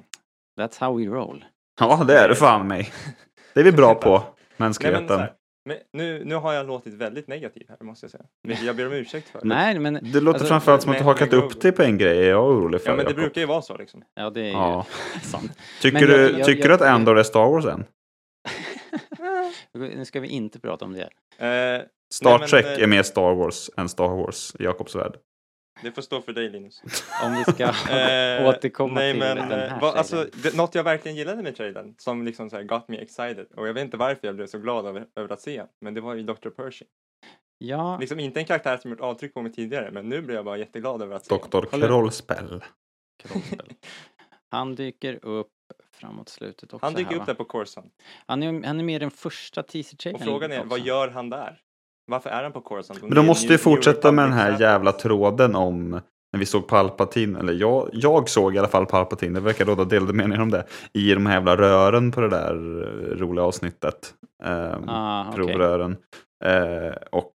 [0.60, 1.46] that's how we roll.
[1.80, 2.90] Ja, det är det fan mig.
[3.54, 4.22] Det är vi bra på, Nej,
[4.58, 5.22] men mänskligheten.
[5.66, 8.24] men nu, nu har jag låtit väldigt negativ här, måste jag säga.
[8.66, 9.42] Jag ber om ursäkt för.
[9.44, 11.98] Nej men, Det låter Alltså, framförallt som att du med- hakat upp dig på en
[11.98, 12.26] grej.
[12.26, 14.04] Är jag orolig för Ja, men det brukar ju vara så liksom.
[14.16, 14.86] ja det är ju Ja.
[15.22, 15.52] sant.
[15.82, 17.86] Tycker, Men du, jag- jag- tycker jag- du att Andor är Star Wars än?
[19.74, 21.10] Nu ska vi inte prata om det.
[21.46, 24.96] Eh, Star Nej, men, Trek eh, är mer Star Wars än Star Wars i Jakobs
[24.96, 25.18] värld.
[25.84, 26.82] det får stå för dig Linus.
[27.24, 27.64] Om vi ska
[27.98, 30.42] Eh, återkomma nej, till men, den eh, här vad, alltså, trailern.
[30.44, 33.68] det, Något jag verkligen gillade med trailern, som liksom så här got me excited, och
[33.68, 36.14] jag vet inte varför jag blev så glad över, över att se, men det var
[36.16, 36.50] ju Dr.
[36.50, 36.88] Pershing.
[37.60, 40.46] Ja, Liksom inte en karaktär som gjort avtryck på mig tidigare, men nu blev jag
[40.46, 41.36] bara jätteglad över att se.
[41.38, 41.66] Dr.
[41.66, 42.64] Krollspell.
[43.24, 43.74] Kroppsspel.
[44.52, 45.48] Han dyker upp
[46.00, 47.26] framåt slutet också Han dyker här, upp va?
[47.26, 47.94] där på Coruscant.
[48.26, 50.22] Han är, han är med i den första teaser-trailern.
[50.22, 50.70] Och frågan är, också.
[50.70, 51.60] vad gör han där?
[52.08, 53.02] Varför är han på Coruscant?
[53.02, 57.40] Men de måste ju fortsätta med den här jävla tråden om när vi såg Palpatine,
[57.40, 60.66] eller jag, jag såg i alla fall Palpatine, det verkar råda delade meningar om det,
[60.94, 62.54] i de här jävla rören på det där
[63.18, 64.14] roliga avsnittet.
[64.44, 65.98] Ehm, Ah, provrören.
[66.46, 67.34] Eh, och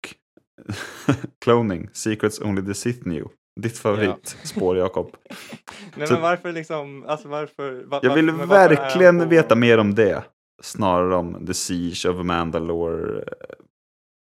[1.44, 3.25] cloning, Secrets Only the Sith Knew.
[3.61, 5.16] Ditt favoritspår Jakob.
[5.96, 7.73] Nej Så- men varför liksom, alltså varför?
[7.85, 10.23] va- Jag vill varför- varför verkligen på- veta mer om det.
[10.62, 13.18] Snarare om The Siege of Mandalore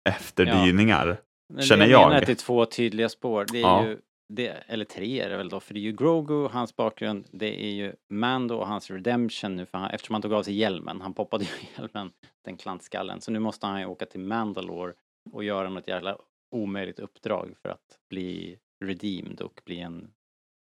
[0.04, 1.16] eh, efterdyningar.
[1.54, 2.08] Men känner det jag.
[2.08, 3.46] menar att det är två tydliga spår.
[3.52, 3.86] Det är Ja.
[3.86, 7.24] ju, det, eller tre är det väl då, för det är ju Grogu, hans bakgrund,
[7.30, 10.54] det är ju Mando och hans redemption nu, för han, eftersom han tog av sig
[10.54, 12.10] hjälmen, han poppade ju hjälmen,
[12.44, 14.92] den klantskallen, så nu måste han ju åka till Mandalore
[15.32, 16.16] och göra något jävla
[16.54, 20.12] omöjligt uppdrag för att bli redeemed och bli en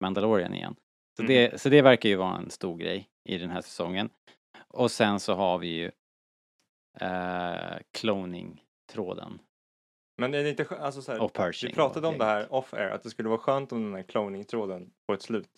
[0.03, 0.77] Mandalorian igen.
[1.17, 1.35] Så, Mm.
[1.35, 4.11] det, så det verkar ju vara en stor grej i den här säsongen.
[4.69, 5.91] Och sen så har vi ju
[7.01, 9.39] eh, cloning-tråden
[10.19, 11.69] Men är det inte alltså så här, och Pershing.
[11.69, 14.03] vi pratade om det här off air, att det skulle vara skönt om den här
[14.03, 15.49] cloning-tråden får ett slut.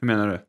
[0.00, 0.40] Hur menar du?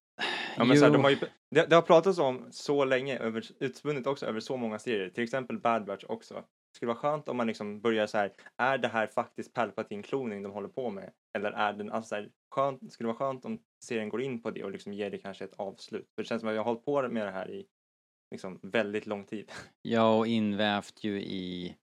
[0.58, 1.18] Ja, men så här, de har ju,
[1.52, 5.24] det, det har pratats om så länge, över, utspunnet också över så många serier, till
[5.24, 6.44] exempel Bad Batch också.
[6.76, 10.52] Skulle vara skönt om man liksom börjar så här, är det här faktiskt Palpatine-kloning de
[10.52, 11.12] håller på med?
[11.38, 14.52] Eller är den, alltså så här, skönt, skulle vara skönt om serien går in på
[14.52, 16.08] det och liksom ger det kanske ett avslut?
[16.16, 17.66] För det känns som att jag har hållit på med det här i
[18.32, 19.52] liksom väldigt lång tid.
[19.82, 21.76] Ja, och invävt ju i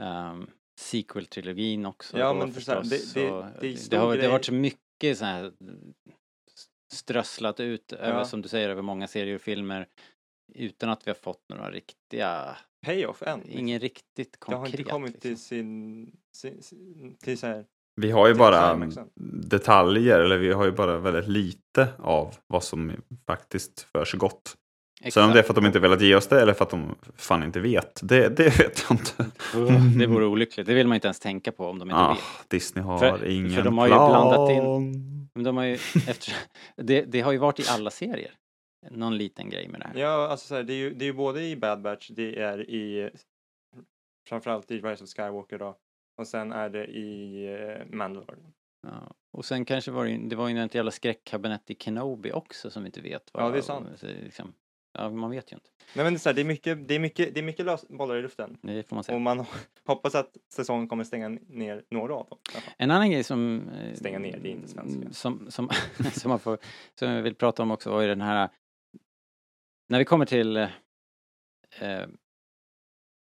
[0.00, 2.18] um, sequel-trilogin också.
[2.18, 4.52] Ja, men för så här, förstås, det- det- det det, har, det har varit så
[4.54, 5.52] mycket så här
[6.92, 8.24] strösslat ut över, Ja.
[8.24, 9.88] som du säger, över många serier och filmer
[10.54, 12.56] utan att vi har fått några riktiga,
[12.86, 13.38] Payoff än.
[13.40, 13.58] liksom.
[13.58, 14.60] ingen riktigt Det konkret.
[14.60, 15.20] har inte kommit liksom.
[15.30, 17.64] till sin, sin, sin till så här,
[17.96, 18.76] Vi har ju bara
[19.50, 22.92] detaljer, eller vi har ju bara väldigt lite av vad som
[23.26, 24.56] faktiskt för sig gott.
[25.12, 26.70] Sen om det är för att de inte velat ge oss det eller för att
[26.70, 29.26] de fan inte vet, det, det vet jag inte.
[29.98, 32.50] Det vore olyckligt, det vill man inte ens tänka på om de inte Ah, vet.
[32.50, 34.10] Disney har För- för ingen de har ju plan.
[34.10, 35.74] blandat in- Men de har ju,
[36.08, 36.32] efter,
[36.76, 38.30] det, det har ju varit i alla serier,
[38.90, 39.94] någon liten grej med det här.
[39.96, 42.38] Ja, alltså så här, det, är ju, det är ju både i Bad Batch, det
[42.40, 43.10] är i
[44.28, 45.76] framförallt i Rise of Skywalker då.
[46.18, 48.52] Och sen är det i eh, Mandalorian.
[48.82, 49.14] Ja.
[49.32, 52.82] Och sen kanske var det, det var ju något jävla skräckkabinett i Kenobi också som
[52.82, 53.88] vi inte vet vad Ja, det är sant.
[53.96, 54.52] så Liksom,
[54.92, 55.70] ja, man vet ju inte.
[55.94, 57.66] Nej men det är, så här, det är mycket, det är mycket, det är mycket
[57.66, 58.58] lös bollar i luften.
[58.62, 59.16] Det får man säga.
[59.16, 59.44] Och man
[59.86, 62.38] hoppas att säsongen kommer stänga ner några av dem.
[62.78, 63.68] En annan grej som...
[63.68, 65.12] eh, Stänga ner, det är inte svenska.
[65.12, 65.70] Som, som,
[66.12, 66.58] som, man får,
[66.94, 68.48] som jag vill prata om också var ju den här...
[69.90, 70.68] När vi kommer till eh,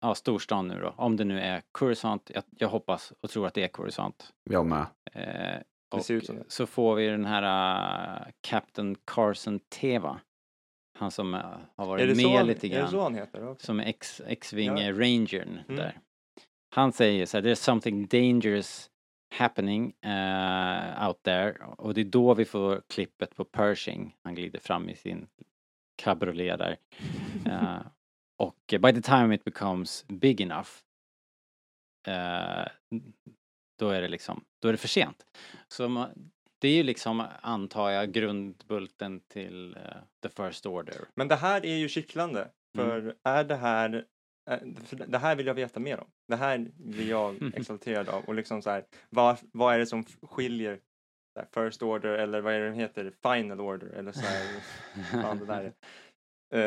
[0.01, 3.53] ja, storstan nu då, om det nu är Coruscant, jag, jag hoppas och tror att
[3.53, 4.34] det är Coruscant.
[4.43, 4.86] Jag med.
[5.13, 5.63] Eh, Det
[5.97, 6.43] och ser ut som det.
[6.47, 7.43] så får vi den här
[8.21, 10.19] uh, Captain Carson Teva.
[10.99, 11.41] Han som eh,
[11.75, 12.91] har varit med han, lite är det grann.
[12.91, 13.65] så han heter också?
[13.65, 14.91] som X-Wing Ja.
[14.91, 15.75] Rangern Mm.
[15.75, 15.99] där.
[16.75, 18.89] Han säger så här, there's something dangerous
[19.36, 24.15] happening eh, out there och det är då vi får klippet på Pershing.
[24.23, 25.27] Han glider fram i sin
[25.99, 26.77] cabriolet där.
[27.45, 27.81] Eh,
[28.38, 30.69] och by the time it becomes big enough
[32.07, 32.67] eh,
[33.79, 35.25] då är det liksom, då är det för sent.
[35.67, 39.81] Så man, det är ju liksom, antar jag, grundbulten till eh,
[40.23, 41.07] the first order.
[41.15, 42.51] Men det här är ju kittlande.
[42.77, 42.89] Mm.
[42.89, 44.05] För är det här
[45.07, 46.07] det här vill jag veta mer om.
[46.27, 48.23] Det här blir jag exalterad av.
[48.23, 50.79] Och liksom så här, vad, vad är det som skiljer
[51.53, 53.11] First Order eller vad är det den heter?
[53.23, 54.59] Final Order eller så här.
[55.21, 55.73] fan, det, där är.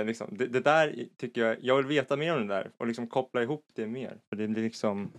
[0.01, 2.87] Eh, liksom, det, det där tycker jag, jag vill veta mer om det där och
[2.87, 4.18] liksom koppla ihop det mer.
[4.29, 5.12] För det blir liksom,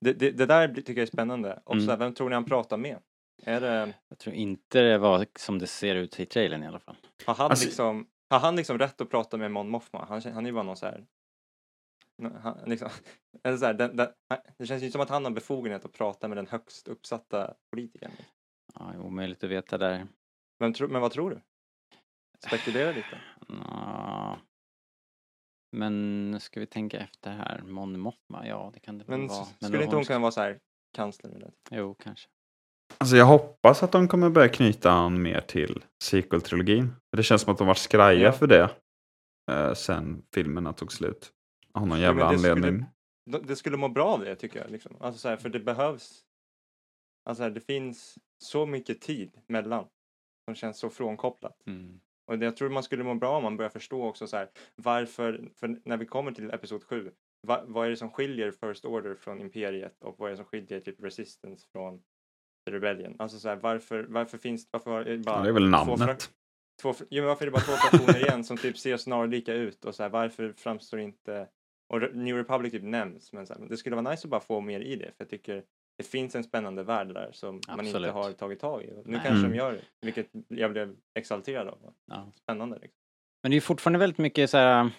[0.00, 1.60] det, det, det där tycker jag är spännande.
[1.64, 1.88] Och så Mm.
[1.88, 2.96] här, vem tror ni han pratar med?
[3.42, 6.78] Är det, Jag tror inte det var som det ser ut i trailern i alla
[6.80, 6.96] fall.
[7.26, 10.04] har han Alltså- liksom, har han liksom rätt att prata med Mon Mothma?
[10.08, 11.06] Han, han är ju bara någon så här
[12.42, 12.88] han, liksom,
[13.44, 14.08] eller så här, den, den,
[14.58, 18.10] det känns ju som att han har befogenhet att prata med den högst uppsatta politikern.
[18.74, 20.06] Ja, omöjligt att veta där.
[20.60, 21.40] Men, tro, men vad tror du?
[22.48, 23.20] Spekulera lite.
[23.48, 24.38] Ja.
[25.76, 29.42] Men ska vi tänka efter här, Mon Mothma, ja det kan det väl Men vara.
[29.42, 30.58] s- skulle inte hon kunna vara så här
[30.96, 31.52] kansler eller?
[31.70, 32.28] Jo, kanske.
[32.98, 36.88] Alltså jag hoppas att de kommer börja knyta an mer till sequel-trilogin.
[37.16, 38.32] Det känns som att de var skraja Ja.
[38.32, 38.70] för det
[39.52, 41.32] eh, sen filmerna tog slut.
[41.74, 42.84] Av någon jävla men det skulle- anledning.
[43.30, 44.70] De- Det skulle må bra av det tycker jag.
[44.70, 44.96] Liksom.
[45.00, 46.24] Alltså så här, för det behövs.
[47.28, 49.86] Alltså här, det finns så mycket tid mellan.
[50.44, 51.66] Som känns så frånkopplat.
[51.66, 52.00] Mm.
[52.26, 55.48] Och jag tror man skulle må bra om man börjar förstå också så här varför,
[55.56, 57.10] för när vi kommer till episod 7,
[57.46, 60.46] va, vad är det som skiljer First Order från Imperiet och vad är det som
[60.46, 62.02] skiljer typ Resistance från
[62.70, 63.16] Rebellion?
[63.18, 65.96] Alltså så här, varför, varför finns varför är det bara Ja, det är väl två
[65.96, 66.30] namnet.
[66.82, 69.54] Två, fr- jo, men varför är det bara två fraktioner igen som typ ser snarlika
[69.54, 71.48] ut och så här, varför framstår inte
[71.88, 74.60] och New Republic typ nämns men så här, det skulle vara nice att bara få
[74.60, 75.64] mer i det för jag tycker
[76.00, 78.12] det finns en spännande värld där som man inte Absolut.
[78.12, 78.86] har tagit tag i.
[78.86, 79.20] Nu Nej.
[79.24, 79.50] kanske Mm.
[79.50, 81.94] de gör det, vilket jag blev exalterad av.
[82.06, 82.32] Ja.
[82.36, 82.78] Spännande.
[82.78, 82.98] Liksom.
[83.42, 84.90] Men det är ju fortfarande väldigt mycket så här,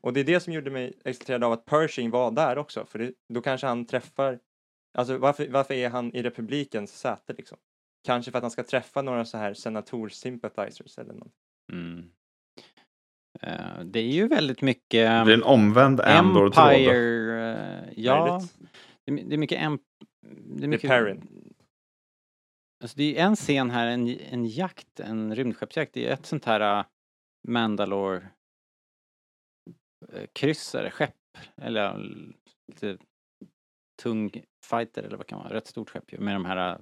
[0.00, 2.98] Och det är det som gjorde mig exalterad av att Pershing var där också, för
[2.98, 4.38] det, då kanske han träffar,
[4.98, 7.58] alltså varför, varför är han i republikens säte liksom?
[8.06, 11.32] Kanske för att han ska träffa några så här senator-sympathizers eller något.
[11.72, 12.10] mm.
[13.40, 16.68] Eh, det är ju väldigt mycket Det blir en omvänd Andor-tråd.
[16.68, 18.26] Empire, eh, ja.
[18.32, 18.54] Möjligt.
[19.04, 19.82] Det är, mycket emp...
[20.44, 20.88] Det är mycket...
[20.90, 21.54] Perrin.
[22.82, 25.92] Alltså det är en scen här, en, en jakt, en rymdskeppsjakt.
[25.92, 26.86] Det är ett sånt här uh,
[27.48, 28.28] Mandalore
[30.12, 31.14] eh, kryssare, skepp.
[31.56, 31.96] Eller ja,
[32.72, 32.98] lite
[34.02, 34.30] tung
[34.64, 36.80] fighter eller vad kan man vara, rätt stort skepp ju, med de här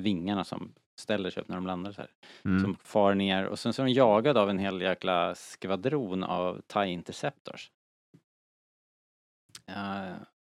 [0.00, 2.10] vingarna som ställer sig upp när de landar så här.
[2.44, 2.62] Mm.
[2.62, 6.60] Som far ner och sen så är de jagade av en hel jäkla skvadron av
[6.60, 7.70] TIE Interceptors.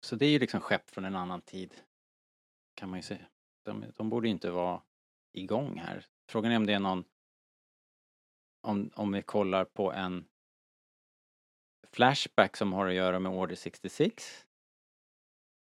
[0.02, 1.76] Så det är ju liksom skepp från en annan tid.
[2.76, 3.26] Kan man ju säga.
[3.66, 4.82] De, de borde inte vara
[5.32, 6.06] igång här.
[6.30, 7.04] Frågan är om det är någon
[8.62, 10.26] om, om vi kollar på en
[11.88, 14.46] Flashback som har att göra med Order 66.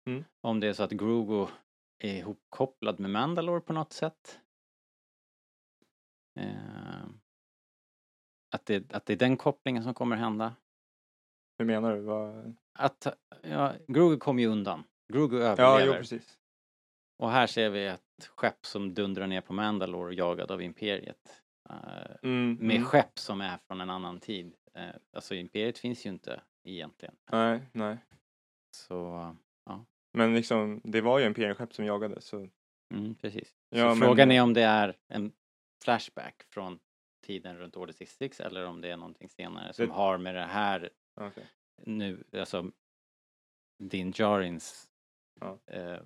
[0.06, 0.24] Mm.
[0.42, 1.48] Om det är så att Grogu
[2.00, 4.40] är ihopkopplad med Mandalore på något sätt.
[6.40, 7.06] Eh,
[8.52, 10.56] att, det, att det är den kopplingen som kommer hända.
[11.58, 12.02] Hur menar du?
[12.02, 12.56] Vad...
[12.74, 13.08] Att,
[13.42, 14.84] ja, Grogu kom ju undan.
[15.14, 15.86] Grogu Ja, överlever.
[15.86, 16.38] jo precis.
[17.18, 21.44] Och här ser vi ett skepp som dundrar ner på Mandalore jagad av Imperiet.
[21.70, 21.76] Eh,
[22.24, 22.86] Mm, med mm.
[22.86, 24.56] skepp som är från en annan tid.
[24.74, 27.16] Eh, alltså Imperiet finns ju inte egentligen.
[27.32, 27.98] Nej, nej.
[28.76, 29.36] Så,
[30.18, 32.48] Men liksom, det var ju Imperieskepp som jagade så...
[32.94, 33.54] mm, precis.
[33.70, 35.32] Ja, så men- frågan är om det är en
[35.84, 36.80] flashback från
[37.26, 40.46] tiden runt Order 66 eller om det är någonting senare som Det- har med det
[40.46, 40.90] här
[41.22, 41.46] Okej.
[41.82, 42.72] Nu, alltså
[43.84, 44.90] Din Jarins
[45.42, 45.60] Ja.
[45.68, 46.00] eh,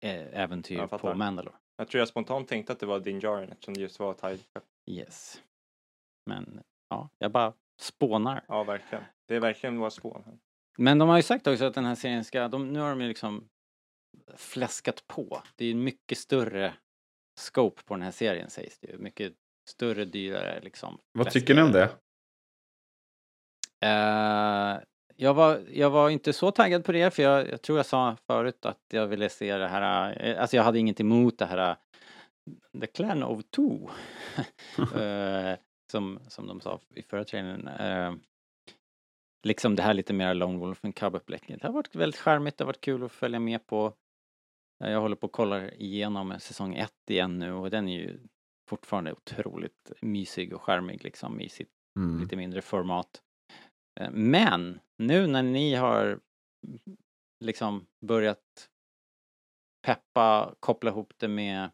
[0.00, 1.14] eh, äventyr Jag på.
[1.14, 1.54] Mandalore.
[1.76, 4.42] Jag tror jag spontant tänkte att det var Din Djarin eftersom det just var Tide.
[4.86, 5.42] Yes.
[6.26, 8.44] Men ja, jag bara spånar.
[8.48, 9.04] Ja, verkligen.
[9.26, 10.22] Det är verkligen våra spån.
[10.26, 10.38] här.
[10.78, 13.00] Men de har ju sagt också att den här serien ska, de, nu har de
[13.00, 13.48] ju liksom
[14.36, 15.42] fläskat på.
[15.56, 16.74] Det är ju mycket större
[17.40, 18.98] scope på den här serien sägs det ju.
[18.98, 19.34] Mycket
[19.68, 20.98] större, dyrare liksom.
[21.12, 21.98] Vad tycker ni om det?
[23.82, 24.80] Eh,
[25.16, 28.16] jag, var, jag var inte så taggad på det för jag, jag tror jag sa
[28.26, 31.70] förut att jag ville se det här, eh, alltså jag hade inget emot det här
[31.70, 31.76] eh,
[32.80, 33.88] The Clan of Two.
[35.92, 38.20] Som, som de sa i förra trailern.
[39.46, 41.60] Liksom det här lite mer Lone Wolf and Cub-upplägget.
[41.60, 43.92] Det har varit väldigt charmigt, det har varit kul att följa med på.
[44.78, 48.20] Jag håller på att kolla igenom säsong ett igen nu och den är ju
[48.68, 52.20] fortfarande otroligt mysig och charmig liksom i sitt Mm.
[52.20, 53.22] lite mindre format.
[54.00, 56.20] Eh, Men nu när ni har
[57.44, 58.68] liksom börjat
[59.86, 61.70] peppa, koppla ihop det med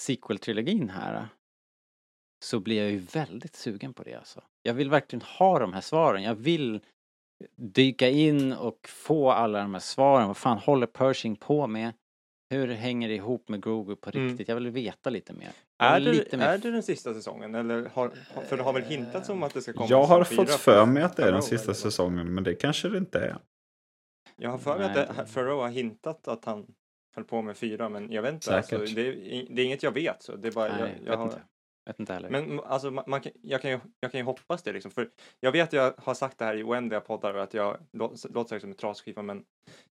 [0.00, 1.28] sequel-trilogin här
[2.44, 4.42] så blir jag ju väldigt sugen på det alltså.
[4.62, 6.22] Jag vill verkligen ha de här svaren.
[6.22, 6.80] Jag vill
[7.56, 10.26] dyka in och få alla de här svaren.
[10.26, 11.92] Vad fan håller Pershing på med?
[12.50, 14.28] Hur hänger det ihop med Grogu på Mm.
[14.28, 14.48] riktigt?
[14.48, 15.52] Jag vill veta lite mer.
[15.82, 17.54] Är det, är det den sista säsongen?
[17.54, 18.12] Eller har,
[18.48, 21.02] för det har väl hintats om att det ska komma Jag har fått för mig
[21.02, 23.36] att det är den sista säsongen, men det kanske det inte är.
[24.36, 26.66] Jag har för mig att Farrow har hintat att han
[27.14, 28.56] höll på med fyra, men jag vet inte.
[28.56, 30.22] Alltså, det, är, det är inget jag vet.
[30.22, 31.42] Så det är bara, Nej, jag, vet jag har, inte.
[31.86, 32.28] Vet inte heller.
[32.30, 34.90] Men alltså, man, man kan, jag, kan ju, jag kan ju hoppas det liksom.
[34.90, 35.08] För
[35.40, 38.32] jag vet att jag har sagt det här i oändliga poddar och att jag lå-
[38.34, 39.42] låter säkert som en trasskiva men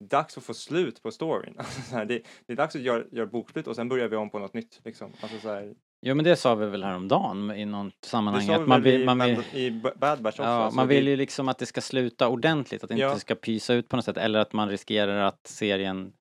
[0.09, 1.55] dags att få slut på storyn.
[1.57, 4.29] Alltså, här, det, det är dags att göra, göra bokslut och sen börjar vi om
[4.29, 4.79] på något nytt.
[4.85, 5.11] Liksom.
[5.21, 5.73] Alltså, så här,
[6.05, 8.81] Jo men det sa vi väl häromdagen i något det sammanhang sa vi att man
[8.81, 10.43] vill, i, man vill, i Bad Batch också.
[10.43, 13.07] ja, så man det- vill ju liksom att det ska sluta ordentligt, att det Ja.
[13.09, 16.13] inte ska pysa ut på något sätt eller att man riskerar att serien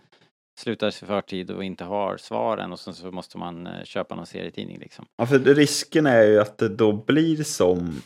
[0.62, 4.26] slutar i förtid och inte har svaren och sen så måste man eh, köpa någon
[4.26, 5.06] serietidning liksom.
[5.18, 8.02] Ja, för risken är ju att det då blir som,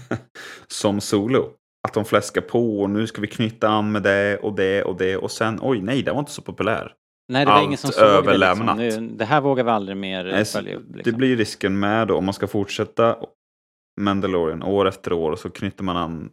[0.66, 1.48] som solo.
[1.88, 4.96] Att de fläskar på och nu ska vi knyta an med det och det och
[4.96, 6.92] det och sen oj nej, den var inte så populär.
[7.32, 8.78] Nej det var Allt ingen som såg det överlämnat.
[8.78, 9.08] liksom.
[9.08, 10.84] Det, det här vågar vi aldrig mer Nej, följa upp.
[10.88, 11.16] Det Liksom.
[11.16, 13.16] blir risken med då om man ska fortsätta
[14.00, 16.30] Mandalorian år efter år och så knyter man an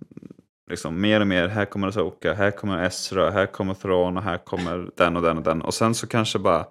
[0.73, 1.47] liksom mer och mer.
[1.47, 5.37] Här kommer Asoka, här kommer Ezra, här kommer Thrawn och här kommer den och den
[5.37, 5.61] och den.
[5.61, 6.67] Och sen så kanske bara,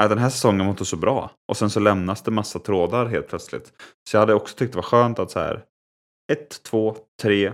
[0.00, 1.30] nej den här säsongen var inte så bra.
[1.48, 3.72] Och sen så lämnas det massa trådar helt plötsligt.
[4.10, 5.64] Så jag hade också tyckt det var skönt att så här,
[6.32, 7.52] ett, två, tre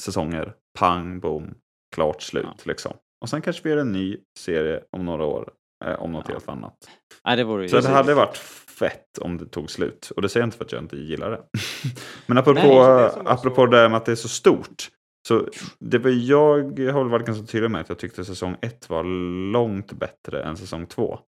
[0.00, 1.54] säsonger, pang, boom,
[1.94, 2.92] klart slut liksom.
[3.22, 5.48] Och sen kanske vi gör en ny serie om några år,
[5.84, 6.32] eh, om något Ja.
[6.34, 6.74] helt annat.
[7.24, 7.68] Nej det vore.
[7.68, 8.36] Så det hade varit
[8.78, 10.12] fett om det tog slut.
[10.16, 11.40] Och det säger jag inte för att jag inte gillar det.
[12.26, 12.76] Men apropå, Nej,
[13.24, 14.88] det apropå så- det med att det är så stort.
[15.26, 19.04] Så det var jag har varit ganska tydlig med att jag tyckte säsong ett var
[19.52, 21.18] långt bättre än säsong två.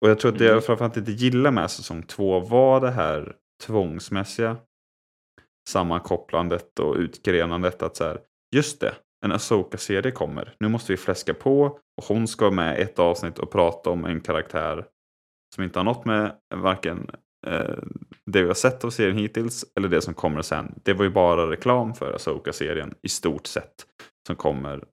[0.00, 0.54] Och jag tror att det Mm.
[0.54, 4.56] jag framförallt inte gillar med säsong två var det här tvångsmässiga
[5.68, 7.82] sammankopplandet och utgrenandet.
[7.82, 8.20] Att så här,
[8.56, 8.94] just det,
[9.24, 10.54] en Asoka-serie kommer.
[10.60, 11.62] Nu måste vi fläska på
[11.96, 14.86] och hon ska med ett avsnitt och prata om en karaktär
[15.54, 17.10] som inte har något med varken
[18.26, 20.74] det vi har sett av serien hittills eller det som kommer sen.
[20.84, 23.86] Det var ju bara reklam för Asoka-serien i stort sett
[24.26, 24.84] som kommer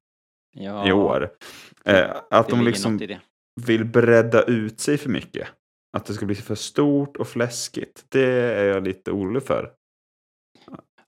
[0.52, 1.30] ja, i år.
[1.86, 3.20] Eh, att det de liksom det.
[3.62, 5.48] vill bredda ut sig för mycket.
[5.98, 8.06] Att det ska bli för stort och fläskigt.
[8.10, 9.72] Det är jag lite orolig för.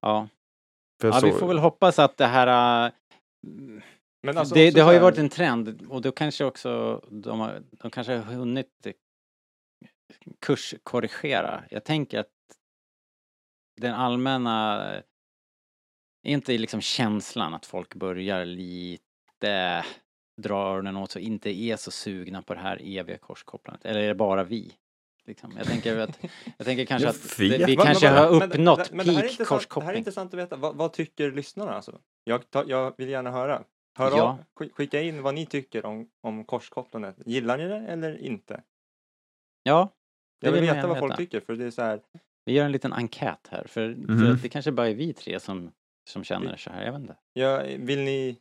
[0.01, 0.27] Ja,
[1.01, 2.85] för jag ja vi såg- får väl hoppas att det här...
[2.85, 2.91] äh,
[4.23, 7.39] Men alltså det, det har ju så varit en trend och då kanske också de,
[7.39, 8.87] har, de kanske har hunnit
[10.39, 11.63] kurskorrigera.
[11.69, 12.27] Jag tänker att
[13.81, 14.93] den allmänna,
[16.23, 19.85] inte liksom känslan att folk börjar lite
[20.41, 23.85] dra öronen åt och inte är så sugna på det här eviga korskopplandet?
[23.85, 24.73] Eller är det bara vi?
[25.25, 25.53] Liksom.
[25.57, 26.19] Jag tänker att,
[26.57, 29.37] jag tänker kanske att det, vi kanske va- har men- uppnått men är peak intressant-
[29.37, 29.97] Det här är korskoppling.
[29.97, 30.55] intressant att veta.
[30.55, 32.01] Vad, vad tycker lyssnarna alltså?
[32.23, 33.63] Jag, tar, jag vill gärna höra.
[33.97, 34.39] Hör Ja.
[34.59, 37.15] av, skicka in vad ni tycker om, om korskopplandet.
[37.25, 38.63] Gillar ni det eller inte?
[39.63, 39.89] Ja,
[40.39, 41.17] det Jag vill man veta gärna vad folk veta.
[41.17, 42.01] tycker för det är så här.
[42.45, 44.31] Vi gör en liten enkät här, för, för Mhm.
[44.33, 45.71] att det kanske bara är vi tre som,
[46.09, 47.17] som känner så här, jag vet inte.
[47.33, 48.39] Ja, vill ni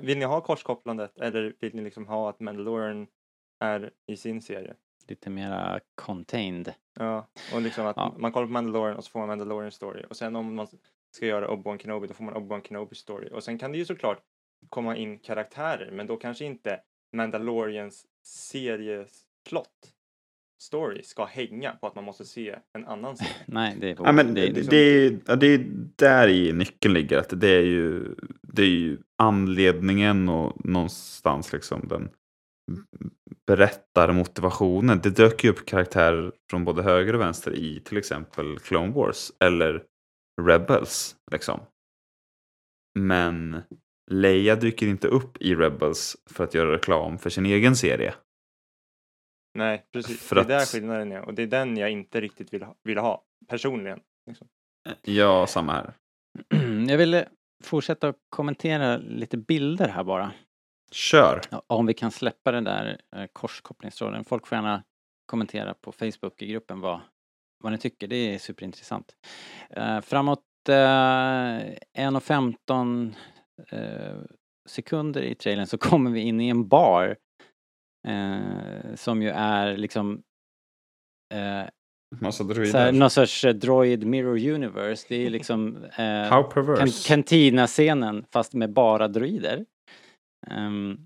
[0.00, 3.06] vill ni ha korskopplandet eller vill ni liksom ha att Mandalorian
[3.60, 4.74] är i sin serie?
[5.08, 6.74] Lite mera contained.
[6.98, 8.14] Ja, och liksom att Ja.
[8.18, 10.66] man kollar på Mandalorian och så får man Mandalorian story och sen om man
[11.16, 13.84] ska göra Obi-Wan Kenobi då får man Obi-Wan Kenobi story och sen kan det ju
[13.84, 14.22] såklart
[14.68, 16.80] komma in karaktärer men då kanske inte
[17.12, 19.93] Mandalorians serieplott
[20.64, 23.30] story ska hänga på att man måste se en annan serie.
[23.46, 26.28] Nej, det är Ja, men det är det, liksom- det, är, ja, det är där
[26.28, 27.18] i nyckeln ligger.
[27.18, 32.10] Att det är ju, det är ju anledningen och någonstans liksom den
[33.46, 35.00] berättarmotivationen.
[35.02, 39.32] Det dök ju upp karaktärer från både höger och vänster i till exempel Clone Wars
[39.44, 39.82] eller
[40.42, 41.16] Rebels.
[41.32, 41.60] Liksom.
[42.98, 43.62] Men
[44.10, 48.14] Leia dyker inte upp i Rebels för att göra reklam för sin egen serie.
[49.54, 50.28] Nej, precis.
[50.28, 52.62] För det är att- där skillnaden är och det är den jag inte riktigt vill
[52.62, 54.00] ha, vill ha personligen.
[54.26, 54.48] Liksom.
[55.02, 55.92] Ja, samma här.
[56.88, 57.28] Jag ville
[57.64, 60.32] fortsätta att kommentera lite bilder här bara.
[60.92, 61.40] Kör!
[61.66, 64.24] Om vi kan släppa den där eh, korskopplingstråden.
[64.24, 64.82] Folk får gärna
[65.26, 67.00] kommentera på Facebook i gruppen vad,
[67.62, 68.08] vad ni tycker.
[68.08, 69.12] Det är superintressant.
[69.70, 73.14] Eh, framåt eh, 1.15
[73.70, 74.16] eh,
[74.68, 77.16] sekunder i trailern så kommer vi in i en bar
[78.08, 80.22] eh, som ju är liksom
[81.34, 81.68] eh,
[82.20, 82.92] Massa druider.
[82.92, 85.06] någon sorts eh, droid mirror universe.
[85.08, 87.08] Det är liksom eh, How perverse.
[87.08, 89.64] Cantina-scenen fast med bara droider.
[90.50, 90.98] Ehm,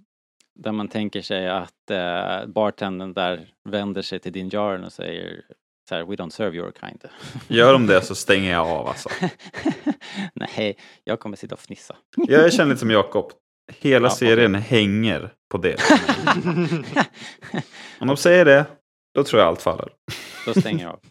[0.59, 5.45] där man tänker sig att uh, bartendern där vänder sig till din Jaren och säger
[5.89, 7.05] så här, We don't serve your kind.
[7.49, 9.09] Gör de det så stänger jag av alltså.
[10.35, 11.97] Nej, jag kommer sitta och fnissa.
[12.17, 13.33] Jag känner lite som Jakob.
[13.69, 15.77] Hela Ja, serien hänger på det.
[18.01, 18.67] Om de säger det,
[19.15, 19.89] då tror jag allt faller.
[20.47, 21.01] Då stänger jag av.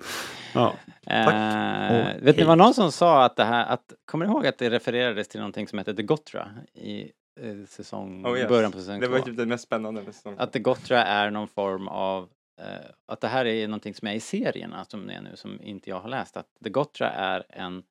[0.53, 0.75] Ja.
[1.07, 4.47] Eh, Och vet ni vad någon som sa att det här, att, kommer ni ihåg
[4.47, 7.01] att det refererades till någonting som hette The Gotra i
[7.41, 8.49] eh, säsong, Oh, yes.
[8.49, 9.25] början på säsong Det var två?
[9.25, 12.29] typ det mest spännande med säsong Att The Gotra är någon form av,
[12.61, 12.65] eh,
[13.07, 15.89] att det här är någonting som är i serierna som det är nu, som inte
[15.89, 17.83] jag har läst, att The Gotra är en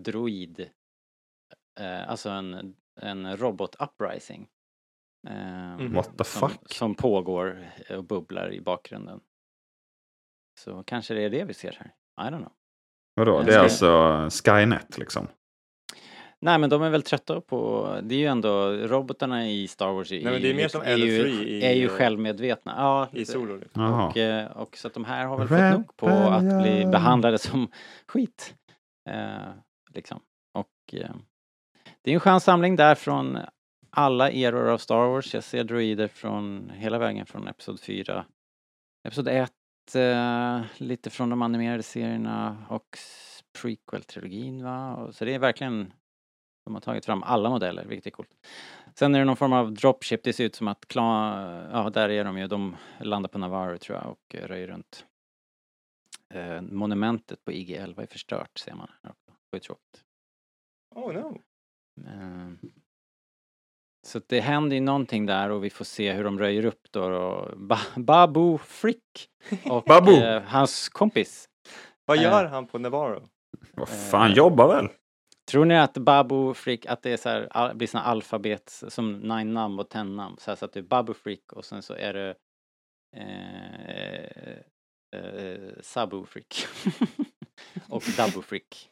[0.00, 0.60] droid,
[1.80, 4.48] eh, alltså en, en robot uprising.
[5.28, 5.92] Eh, Mhm.
[5.94, 6.72] What the som, fuck?
[6.72, 9.20] som pågår och bubblar i bakgrunden.
[10.60, 11.92] Så kanske det är det vi ser här.
[12.28, 12.52] I don't know.
[13.14, 13.32] Vadå?
[13.36, 15.28] Jag Det är alltså Skynet liksom?
[16.40, 20.12] Nej men de är väl trötta på, det är ju ändå, robotarna i Star Wars
[20.12, 22.74] är, Nej, men det är mer som är, ju, L3 i, är ju eh, självmedvetna.
[22.76, 23.56] Ja, i solo.
[23.56, 23.92] Liksom.
[23.92, 27.38] Och, eh, och så att de här har väl fått nog på att bli behandlade
[27.38, 27.68] som
[28.06, 28.54] skit.
[29.10, 29.50] Eh,
[29.94, 30.20] liksom.
[30.54, 31.10] Och eh,
[32.02, 33.38] det är en skön samling där från
[33.90, 35.34] alla eror av Star Wars.
[35.34, 38.26] Jag ser droider från hela vägen från Episod 4.
[39.08, 39.52] Episod 1,
[39.94, 42.98] eh, lite från de animerade serierna och
[43.58, 45.12] prequel-trilogin va.
[45.12, 45.92] Så det är verkligen,
[46.64, 48.30] de har tagit fram alla modeller, vilket är coolt.
[48.94, 52.08] Sen är det någon form av dropship, det ser ut som att klan, ja där
[52.08, 55.06] är de ju, de landar på Navarro tror jag och röjer runt.
[56.34, 58.90] Eh, monumentet på IG-11 är förstört ser man.
[59.02, 59.30] här också.
[59.30, 60.04] Det var ju tråkigt.
[60.94, 61.40] Oh no.
[62.06, 62.52] Eh,
[64.06, 67.04] Så det händer ju någonting där och vi får se hur de röjer upp då.
[67.04, 69.28] Och ba Babu Frick
[69.70, 70.12] och Babu.
[70.12, 71.48] eh, hans kompis.
[72.04, 72.22] Vad Eh.
[72.22, 73.28] gör han på Navarro?
[73.74, 74.88] Vad fan, jobbar väl?
[75.50, 79.54] Tror ni att Babu Frick, att det är så här, blir såna alfabet som nine
[79.54, 80.36] namn och ten namn?
[80.38, 82.34] Så, så att det är Babu Frick och sen så är det
[83.16, 84.56] eh,
[85.20, 86.54] eh, Sabu Frick.
[87.88, 88.90] och Dabu Frick.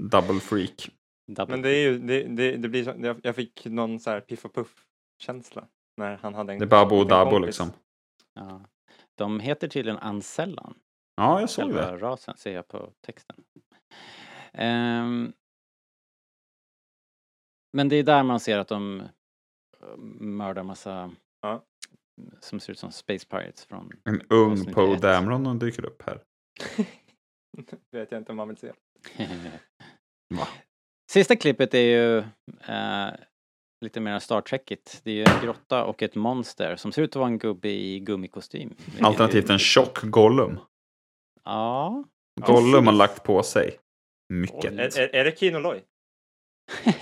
[0.00, 0.88] Double freak.
[1.34, 4.10] Double Men det är ju, det, det, det blir så, jag, jag fick någon så
[4.10, 4.86] här piff och puff
[5.18, 7.46] känsla när han hade en Det är Babu och en Dabo kompis.
[7.46, 7.72] liksom.
[8.34, 8.60] Ja.
[9.14, 10.74] De heter tydligen Ansellan.
[11.16, 11.96] Ja, jag såg Själva det.
[11.98, 13.36] rasen ser jag på texten.
[14.52, 15.32] Ehm,
[17.72, 21.10] men det är där man ser att de eh, mördar massa
[21.42, 21.64] Ja.
[22.40, 25.02] som ser ut som Space Pirates från En ung Avsnitt Poe ett.
[25.02, 26.22] Dameron dyker upp här.
[27.90, 28.72] vet jag inte om man vill se.
[30.34, 30.48] Va?
[31.10, 32.18] Sista klippet är ju
[32.68, 33.08] eh,
[33.80, 35.00] lite mer Star Trekigt.
[35.04, 37.68] Det är ju en grotta och ett monster som ser ut att vara en gubbe
[37.68, 38.74] i gummikostym.
[39.00, 40.58] Alternativt en tjock Gollum.
[41.44, 42.04] Ja.
[42.40, 43.78] Gollum har lagt på sig.
[44.28, 44.72] Mycket.
[44.72, 44.80] Oj.
[44.80, 45.80] Är, är, det Kino Loy?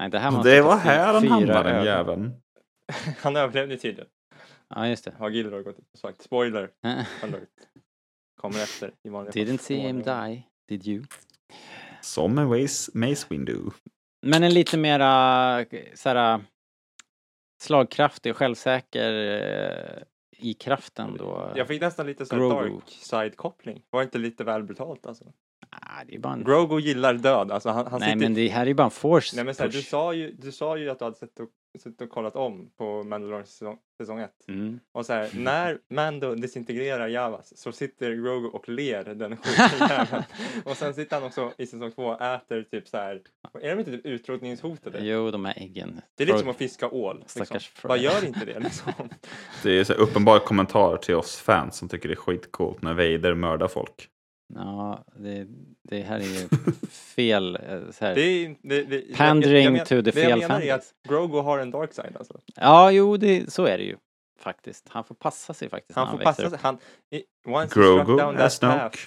[0.00, 2.32] Nej, det här måste Det var här han hamnade, den jäveln.
[3.18, 4.10] Han överlevde tydligen.
[4.68, 5.14] Ja, just det.
[5.18, 6.22] Har Gilroy gått ut och sagt.
[6.22, 6.70] Spoiler
[7.22, 7.48] alert.
[8.40, 9.32] Kommer efter i vanliga.
[9.32, 11.04] Didn't see him die, did you?
[12.00, 12.48] Som en
[12.94, 13.70] Mace, Windu.
[14.26, 16.40] Men en lite mera såhär
[17.62, 20.02] slagkraftig och självsäker eh,
[20.38, 21.52] i kraften då.
[21.54, 22.70] Jag fick nästan lite så här Grogu.
[22.70, 23.82] dark side-koppling.
[23.90, 25.24] Var inte lite väl brutalt alltså?
[25.70, 26.44] Ah, det är bara en...
[26.44, 27.50] Grogu gillar död.
[27.50, 28.26] Alltså han, han Nej sitter...
[28.26, 30.32] men det här är ju bara en force Nej men så här, du, sa ju,
[30.32, 31.40] du sa ju att du hade sett
[31.78, 34.30] sett och kollat om på Mandalorian säsong, säsong 1.
[34.48, 34.80] Mm.
[34.92, 40.24] Och så här, när Mando disintegrerar Javas så sitter Grogu och ler den sjuka
[40.64, 43.22] och sen sitter han också i säsong 2 och äter typ så här.
[43.60, 44.98] Är de inte typ utrotningshotade?
[45.04, 46.00] Jo, de här äggen.
[46.14, 47.24] Det är lite som att fiska ål.
[47.36, 47.58] Liksom.
[47.82, 48.92] Vad gör inte det liksom?
[49.62, 52.94] Det är så här uppenbar kommentar till oss fans som tycker det är skitcoolt när
[52.94, 54.08] Vader mördar folk.
[54.54, 55.46] Ja, det,
[55.82, 56.48] det här är ju
[56.90, 57.56] fel.
[57.56, 58.14] eh, Så här.
[58.14, 60.74] Det är, det, det, jag- Pandering jag men- to the Det jag fel menar är
[60.74, 62.40] att Grogu har en dark side alltså.
[62.56, 63.96] Ja, jo, det, så är det ju
[64.38, 64.88] faktiskt.
[64.88, 66.58] Han får passa sig faktiskt Han när får växer passa sig.
[66.62, 66.78] Han,
[67.10, 68.78] i, once Grogu down that Snoke.
[68.78, 68.98] path.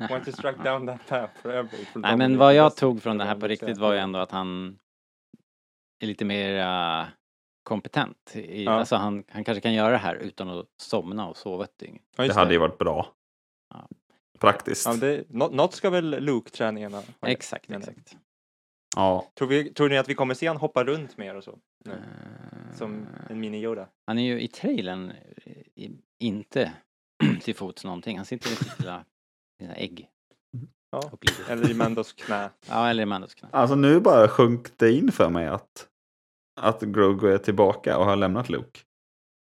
[0.00, 1.62] Once you struck down that path forever.
[1.70, 4.30] will Nej, men vad jag tog från det här på riktigt var ju ändå att
[4.30, 4.78] han
[6.02, 7.04] är lite mer eh,
[7.62, 8.32] kompetent.
[8.36, 8.72] I, Ja.
[8.72, 11.98] Alltså han, han kanske kan göra det här utan att somna och sova ett dygn.
[12.16, 13.12] Ja, Det hade ju varit bra.
[13.74, 13.88] Ja.
[14.38, 14.86] Praktiskt.
[14.86, 18.16] Ja, det, nå- något ska väl Luke-träningarna ha Exakt, exakt.
[18.96, 19.30] Ja.
[19.38, 21.58] Tror, vi, tror ni att vi kommer se han hoppa runt mer och så?
[21.84, 23.86] Nu, Eh, som en mini-Yoda?
[24.06, 25.12] Han är ju i trailern
[25.76, 26.72] eh, inte
[27.42, 28.16] till fots någonting.
[28.16, 29.04] Han sitter i lilla,
[29.60, 30.08] lilla ägg.
[30.90, 31.10] Ja.
[31.48, 32.50] Eller i Mandos knä?
[32.68, 33.48] Ja, eller i Mandos knä.
[33.52, 35.88] Alltså nu bara sjönk det in för mig att,
[36.60, 38.80] att Grogu är tillbaka och har lämnat Luke.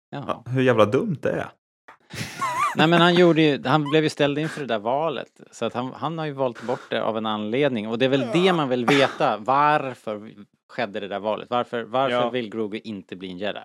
[0.09, 0.23] Ja.
[0.45, 1.51] Ja, hur jävla dumt det är.
[2.75, 5.41] Nej men han gjorde ju, han blev ju ställd inför det där valet.
[5.51, 7.87] Så att han, han har ju valt bort det av en anledning.
[7.87, 9.37] Och det är väl det man vill veta.
[9.37, 10.33] Varför
[10.69, 11.49] skedde det där valet?
[11.49, 12.29] Varför, varför Ja.
[12.29, 13.59] vill Grogu inte bli en jedi?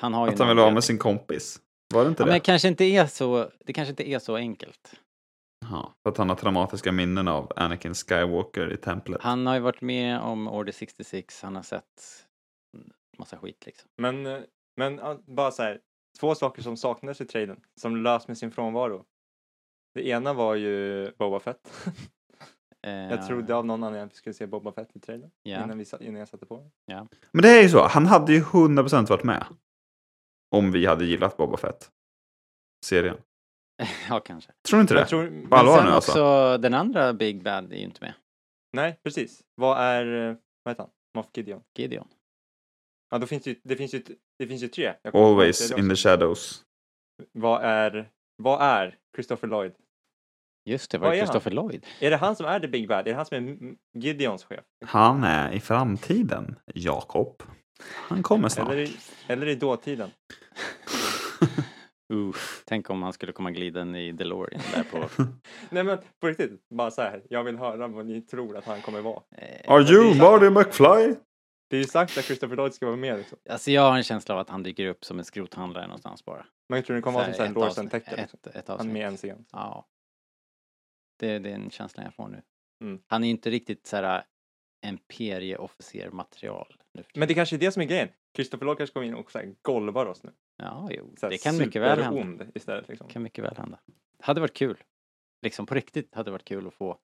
[0.00, 1.60] Han har ju Att han vill vara med sin kompis.
[1.94, 2.36] Var det inte Ja, men det?
[2.36, 4.94] det kanske inte är så, det kanske inte är så enkelt.
[5.70, 9.22] Ja, för att han har traumatiska minnen av Anakin Skywalker i templet.
[9.22, 11.84] Han har ju varit med om Order 66, han har sett
[13.18, 13.88] massa skit liksom.
[13.98, 14.38] Men, eh,
[14.76, 15.78] men bara så här,
[16.20, 19.04] två saker som saknades i trailern, som lös med sin frånvaro.
[19.94, 21.72] Det ena var ju Boba Fett.
[22.80, 25.64] jag Eh, trodde av någon anledning att vi skulle se Boba Fett i trailern Ja.
[25.64, 27.08] innan, vi, innan jag satte på den.
[27.32, 29.46] Men det är ju så, han hade ju 100% varit med.
[30.50, 31.90] Om vi hade gillat Boba Fett.
[32.84, 33.16] Serien.
[34.08, 34.52] ja, kanske.
[34.68, 35.08] Tror du inte Jag det?
[35.08, 36.58] tror, På allvar Sen nu också, alltså?
[36.62, 38.14] den andra Big Bad är ju inte med.
[38.72, 39.42] nej, precis.
[39.54, 40.90] Vad är, eh, vad heter han?
[41.14, 41.62] Moff Gideon?
[41.78, 42.08] Gideon.
[43.12, 44.02] Ja, då finns det det finns ju,
[44.38, 44.94] det finns ju tre.
[45.12, 46.62] Always det in the shadows.
[47.32, 49.72] Vad är, vad är Christopher Lloyd?
[50.64, 51.26] Just det, var det är han?
[51.26, 51.86] Christopher Lloyd?
[52.00, 52.98] Är det han som är the big bad?
[52.98, 54.64] Är det han som är Gideons chef?
[54.84, 57.42] Han är i framtiden, Jakob.
[57.82, 58.68] Han kommer snart.
[58.68, 58.96] Eller i,
[59.26, 60.10] eller i dåtiden?
[62.12, 62.34] Uh,
[62.64, 65.22] tänk om han skulle komma gliden i DeLorean där på...
[65.70, 67.22] Nej men på riktigt, bara så här.
[67.30, 69.22] Jag vill höra vad ni tror att han kommer vara.
[69.36, 70.22] Eh, Are you är sant.
[70.22, 71.14] Marty McFly?
[71.72, 73.38] Det är ju sagt att Christopher Lloyd ska vara med liksom.
[73.50, 76.46] Alltså jag har en känsla av att han dyker upp som en skrothandlare någonstans bara.
[76.68, 78.16] Men jag tror det kommer vara som avsnitt- Tecker.
[78.16, 78.38] Liksom.
[78.78, 79.44] Han är med en scen.
[79.52, 79.86] Ja.
[81.18, 82.42] Det, det är en känsla jag får nu.
[82.80, 83.02] Mm.
[83.06, 84.24] Han är ju inte riktigt så här
[84.86, 86.76] imperieofficer-material.
[87.14, 88.08] Men det kanske är det som är grejen.
[88.36, 90.32] Christopher Lloyd kanske kommer in och så här golvar oss nu.
[90.56, 92.46] Ja, jo, Så det kan mycket väl hända.
[92.54, 93.08] istället liksom.
[93.08, 93.78] kan mycket väl hända.
[94.20, 94.82] Hade varit kul.
[95.42, 96.98] Liksom på riktigt hade det varit kul att få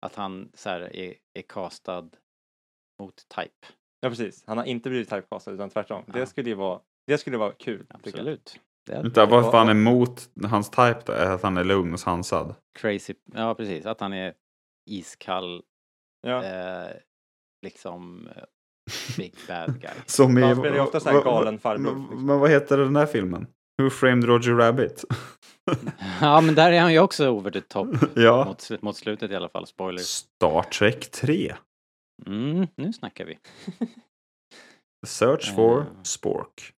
[0.00, 2.08] att han så här är, är castad
[2.98, 3.66] mot Type.
[4.06, 4.44] Ja precis.
[4.46, 6.02] Han har inte blivit typecastad utan tvärtom.
[6.06, 6.12] Ja.
[6.12, 7.78] Det skulle ju vara, det skulle vara kul.
[7.78, 8.08] tycker jag.
[8.18, 8.60] Absolut.
[8.86, 11.12] Det är Vänta, Varför han är emot hans type då?
[11.12, 12.54] Är att han är lugn och sansad?
[12.78, 13.14] crazy.
[13.34, 13.86] Ja, precis.
[13.86, 14.34] Att han är
[14.90, 15.62] iskall,
[16.26, 16.44] Ja.
[16.44, 16.90] eh,
[17.62, 18.42] liksom eh,
[19.16, 19.90] big bad guy.
[20.06, 20.42] Som i...
[20.42, 22.26] Han spelar ju ofta så här vad- galen farbror, Men, liksom.
[22.26, 23.46] men vad heter den där filmen?
[23.82, 25.04] Who framed Roger Rabbit?
[26.20, 27.88] ja, men där är han ju också over the top.
[28.14, 28.44] ja.
[28.44, 29.98] Mot, mot slutet i alla fall, spoiler.
[29.98, 31.54] Star Trek 3.
[32.26, 33.38] Mm, nu snackar vi.
[35.06, 35.86] Search for Eh.
[36.04, 36.74] Spork.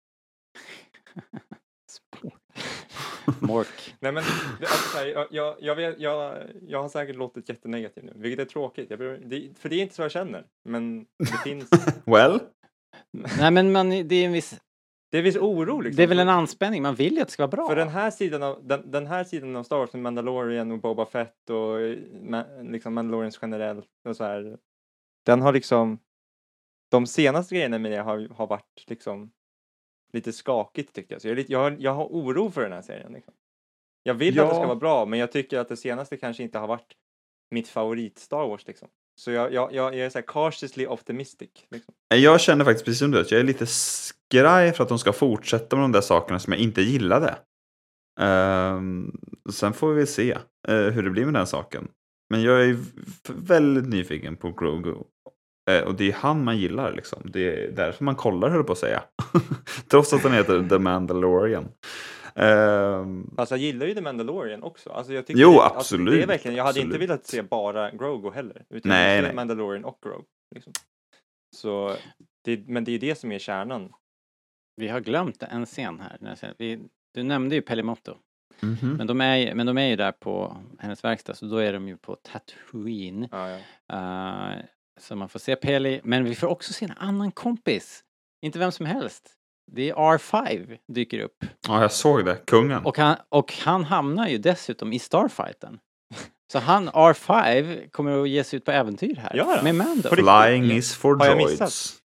[3.41, 3.95] Mork.
[3.99, 4.23] Nej men,
[4.59, 8.89] alltså, jag, jag, jag, vet, jag, jag har säkert låtit jättenegativ nu, vilket är tråkigt.
[8.89, 10.45] Jag, det, för det är inte så jag känner.
[10.69, 11.69] Men det finns,
[12.05, 12.39] Well?
[13.39, 14.59] Nej, men man, det är en viss...
[15.11, 15.97] det är viss oro liksom.
[15.97, 17.67] Det är väl en anspänning, man vill ju att det ska vara bra.
[17.67, 20.79] För den här sidan av, den, den här sidan av Star Wars med Mandalorian och
[20.79, 21.97] Boba Fett och eh,
[22.63, 24.57] liksom Mandalorians generellt och så här.
[25.27, 25.99] Den har liksom,
[26.91, 29.31] de senaste grejerna med det har, har varit liksom
[30.13, 31.21] lite skakigt tycker jag.
[31.21, 33.11] Så jag, är lite, jag, har, jag har oro för den här serien.
[33.13, 33.33] Liksom.
[34.03, 34.67] Jag vill att det ska Ja.
[34.67, 36.93] vara bra, men jag tycker att det senaste kanske inte har varit
[37.51, 38.87] mitt favorit Star Wars liksom.
[39.19, 41.49] Så jag, jag, jag, jag är så här cautiously optimistic.
[41.69, 41.93] Liksom.
[42.07, 45.13] Jag känner faktiskt precis som du, att jag är lite skraj för att de ska
[45.13, 47.37] fortsätta med de där sakerna som jag inte gillade.
[48.19, 49.11] Ehm,
[49.53, 50.31] sen får vi se
[50.67, 51.87] eh, hur det blir med den saken.
[52.29, 52.77] Men jag är
[53.29, 54.95] väldigt nyfiken på Grogu.
[55.67, 57.21] Eh, och det är han man gillar liksom.
[57.25, 59.03] Det är därför man kollar höll på att säga.
[59.89, 61.67] Trots att den heter The Mandalorian.
[62.35, 64.89] Ehm, Fast jag gillar ju The Mandalorian också.
[64.89, 67.09] Alltså jag tycker Jo, det, alltså, absolut, det är verkligen, jag hade inte absolut.
[67.09, 68.63] velat se bara Grogu heller.
[68.69, 69.33] Utan Nej, jag nej.
[69.35, 70.23] Mandalorian och Grogu.
[70.55, 70.73] Liksom.
[71.55, 71.95] Så,
[72.45, 73.93] det, men det är det som är kärnan.
[74.75, 76.53] Vi har glömt en scen här.
[76.57, 76.79] Vi,
[77.13, 78.15] du nämnde ju Pelimotto.
[78.61, 78.93] mhm.
[78.97, 81.73] Men de, är, ju- men de är ju där på hennes verkstad så då är
[81.73, 83.27] de ju på Tatooine.
[83.31, 83.57] Ja, ja.
[84.53, 84.57] Eh,
[84.99, 88.03] så man får se Peli, men vi får också se en annan kompis.
[88.41, 89.29] Inte vem som helst.
[89.71, 91.45] Det är R5 dyker upp.
[91.67, 92.35] Ja, jag såg det.
[92.47, 92.85] Kungen.
[92.85, 95.79] Och han, och han hamnar ju dessutom i Starfighten.
[96.51, 99.43] Så han, R5, kommer att ge sig ut på äventyr här.
[99.45, 99.63] Han?
[99.63, 100.09] med Mando.
[100.09, 101.51] Flying is for Har jag droids.
[101.61, 102.03] missat?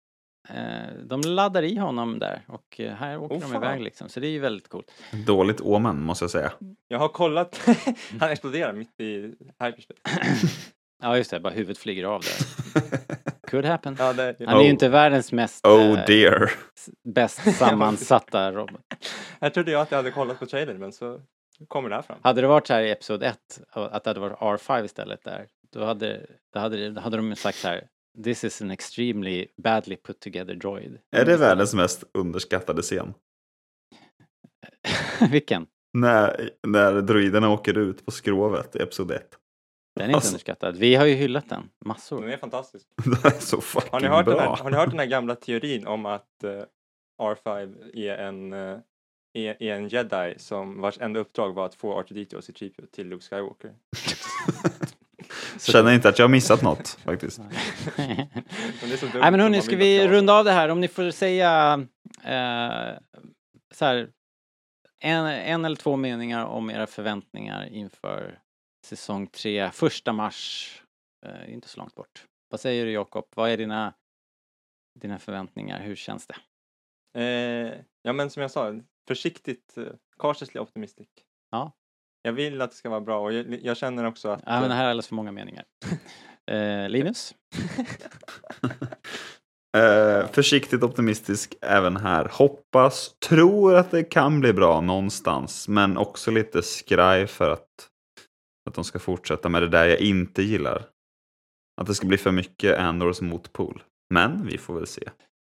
[0.49, 3.63] Eh, de laddar i honom där och eh, här åker Oh, de fan.
[3.63, 4.09] iväg liksom.
[4.09, 4.93] Så det är ju väldigt coolt.
[5.27, 6.53] Dåligt omen måste jag säga.
[6.89, 7.61] Jag har kollat,
[8.21, 10.01] han exploderar mitt i hyperspace.
[11.07, 12.47] Ja just det, bara huvudet flyger av där.
[13.51, 13.97] Could happen.
[13.99, 14.71] Ja, det, Han är ju Oh.
[14.71, 16.51] inte världens mest Oh eh, dear.
[17.15, 18.81] bäst sammansatta robot.
[19.39, 21.21] Jag trodde jag att jag hade kollat på trailern men så
[21.69, 22.19] kommer det här fram.
[22.23, 23.39] Hade det varit så här i Episod 1,
[23.71, 27.59] att det hade varit R5 istället där, då hade, då hade, då hade de sagt
[27.59, 27.89] så här
[28.25, 30.99] This is an extremely badly put together droid.
[31.17, 33.15] Är det världens mest underskattade scen?
[35.31, 35.67] Vilken?
[35.99, 39.23] När, när droiderna åker ut på skrovet i Episod 1.
[39.97, 40.29] Den är inte Alltså.
[40.31, 40.77] underskattad.
[40.77, 42.31] Vi har ju hyllat den Den massor.
[42.31, 42.87] är fantastisk.
[43.23, 44.41] Det är så fucking Har ni, hört den bra.
[44.55, 46.51] här, har ni hört den här gamla teorin om att eh,
[47.23, 48.79] R5 är en, eh,
[49.33, 53.09] är, är en jedi som vars enda uppdrag var att få R2D2 och C-3PO till
[53.09, 53.73] Luke Skywalker?
[55.59, 57.39] Känner inte att jag har missat något faktiskt.
[57.97, 58.07] Men
[58.81, 60.45] det är så dumt Nej men som hörni, man ska vill vi att runda av
[60.45, 60.69] det här?
[60.69, 61.73] Om ni får säga
[62.25, 62.99] eh,
[63.75, 64.09] så här,
[65.01, 68.39] en, en eller två meningar om era förväntningar inför
[68.87, 70.71] säsong tre, första mars.
[71.27, 72.27] Eh, inte så långt bort.
[72.49, 73.25] Vad säger du Jakob?
[73.35, 73.95] Vad är dina,
[75.01, 75.81] dina förväntningar?
[75.81, 76.37] Hur känns det?
[77.21, 79.85] Eh, ja men som jag sa, försiktigt, eh,
[80.19, 81.09] cautiously optimistic.
[81.51, 81.73] Ja.
[82.23, 84.43] Jag vill att det ska vara bra och jag, jag känner också att...
[84.47, 85.65] Ja, men det eh, här är alldeles för många meningar.
[86.51, 87.35] Eh, Linus?
[89.77, 92.29] Eh, försiktigt optimistisk även här.
[92.33, 95.69] Hoppas, tror att det kan bli bra någonstans.
[95.69, 97.89] Men också lite skraj för att,
[98.67, 100.87] att de ska fortsätta med det där jag inte gillar.
[101.81, 103.83] Att det ska bli för mycket Andors motpol.
[104.15, 105.03] Men vi får väl se.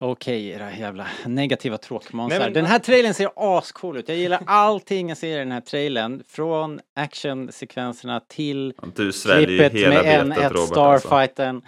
[0.04, 2.38] Okej, era jävla negativa tråkmånsar.
[2.38, 4.08] Men- Den här trailern ser ascool ut.
[4.08, 6.22] Jag gillar allting jag ser i den här trailern.
[6.28, 10.56] Från actionsekvenserna till Du klippet hela med betet N1 Robert.
[10.56, 10.66] Alltså.
[10.66, 11.62] Starfighten.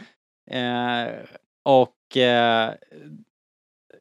[0.50, 1.12] Eh,
[1.64, 2.72] och eh,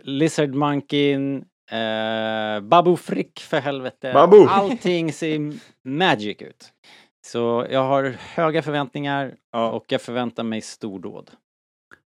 [0.03, 4.11] Lizard Monkeyn, eh, Babu Frick för helvete.
[4.13, 4.45] Babu!
[4.49, 6.73] Allting ser magic ut.
[7.31, 9.71] Så jag har höga förväntningar Ja.
[9.71, 11.31] och jag förväntar mig stordåd.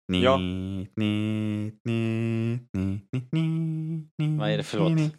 [0.09, 0.37] Ni, Ja.
[0.37, 3.01] ni, ni, ni, ni,
[3.33, 4.93] ni, ni, Vad är det för låt?
[4.93, 5.11] ni.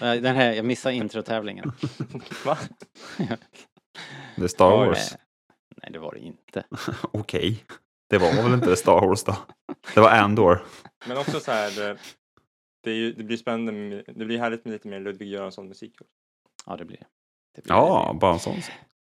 [0.00, 1.72] Eh, Den här, jag missade introtävlingen.
[2.44, 2.58] Va?
[4.36, 4.70] Det är Star.
[4.86, 5.14] Wars.
[5.82, 6.64] Nej, det var det inte.
[7.12, 7.64] Okej.
[8.10, 9.36] Det var väl inte Star Wars då?
[9.94, 10.62] Det var Andor.
[11.06, 11.96] Men också så här, eh,
[12.82, 15.68] det, är ju, det blir spännande, med, det blir härligt med lite mer Ludvig Göransson
[15.68, 15.94] musik.
[16.66, 17.06] Ja, det blir det.
[17.56, 17.62] det.
[17.62, 18.18] Blir Ja, det.
[18.18, 18.54] bara en sån.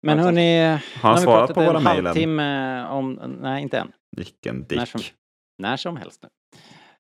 [0.04, 0.68] Men hörni,
[1.02, 2.06] Har han svarat på våra en mejlen?
[2.06, 4.88] halvtimme om, nej inte än, Vilken när dick.
[4.90, 5.02] som,
[5.58, 6.30] när som helst nu.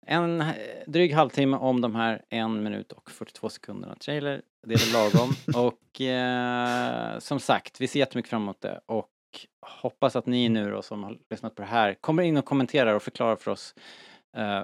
[0.07, 0.43] En
[0.87, 4.41] dryg halvtimme om de här en minut och 42 sekunderna trailer.
[4.67, 5.29] Det är väl lagom.
[5.65, 9.09] och eh, som sagt, vi ser jättemycket fram emot det och
[9.81, 12.93] hoppas att ni nu då som har lyssnat på det här kommer in och kommenterar
[12.95, 13.75] och förklarar för oss
[14.37, 14.63] eh,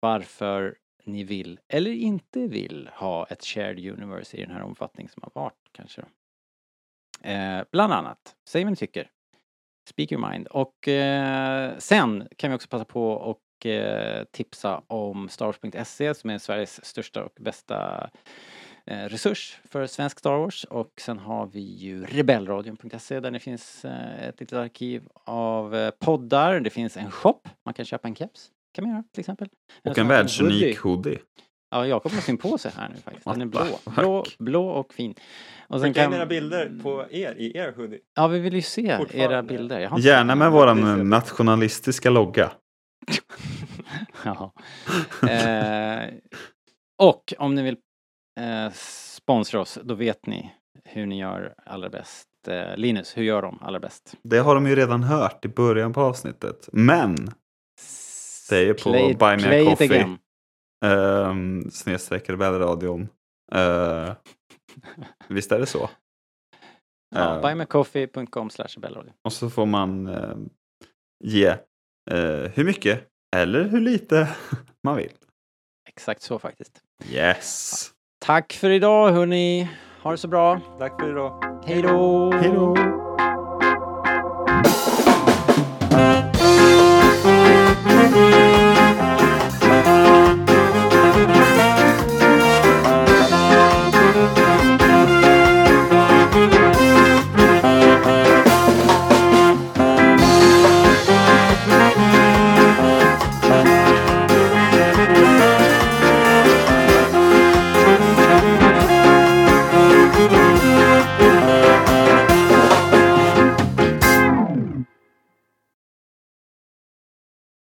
[0.00, 5.22] varför ni vill eller inte vill ha ett shared universe i den här omfattning som
[5.22, 6.06] har varit kanske då.
[7.22, 9.10] Eh, bland annat, säg vad ni tycker.
[9.88, 10.46] Speak your mind.
[10.46, 16.38] Och eh, sen kan vi också passa på och eh, tipsa om Starwars.se som är
[16.38, 18.10] Sveriges största och bästa
[18.86, 20.64] eh, resurs för svensk Star Wars.
[20.64, 25.90] Och sen har vi ju rebellradion.se där det finns eh, ett litet arkiv av eh,
[25.90, 26.60] poddar.
[26.60, 28.50] Det finns en shop, man kan köpa en keps.
[28.74, 29.48] kan man göra till exempel.
[29.84, 31.18] Och en här världsunik hoodie.
[31.74, 33.24] Ja, Jakob har sin på sig här nu faktiskt.
[33.24, 33.64] Den är blå.
[33.96, 35.14] Blå, blå och fin.
[35.68, 37.98] Och Skicka in era bilder på er i er hoodie.
[38.14, 39.80] Ja, vi vill ju se era bilder.
[39.80, 42.52] Jag har Gärna med våran nationalistiska logga.
[44.24, 44.52] Ja.
[45.30, 46.14] Eh,
[46.98, 47.76] och om ni vill
[48.40, 50.50] eh, sponsra oss, då vet ni
[50.84, 52.28] hur ni gör allra bäst.
[52.48, 54.14] Eh, Linus, hur gör de allra bäst?
[54.22, 56.68] Det har de ju redan hört i början på avsnittet.
[56.72, 57.16] Men
[58.50, 60.16] Det är ju på Play- Buy Me a Coffee.
[60.84, 63.08] Um, snedstreck rebellradion.
[63.54, 64.12] Uh,
[65.28, 65.90] visst är det så?
[67.14, 69.12] Ja, Eh, buymeacoffee.com slash rebellradio.
[69.24, 70.36] Och så får man eh,
[71.24, 71.46] ge
[72.10, 73.00] eh, hur mycket
[73.36, 74.28] eller hur lite
[74.82, 75.12] man vill.
[75.88, 76.82] Exakt så faktiskt.
[77.10, 77.90] Yes!
[78.24, 79.70] Tack för idag hörni.
[80.02, 80.60] Ha det så bra.
[80.78, 81.60] Tack för idag.
[81.66, 82.32] Hej då!
[82.32, 83.13] Hej då!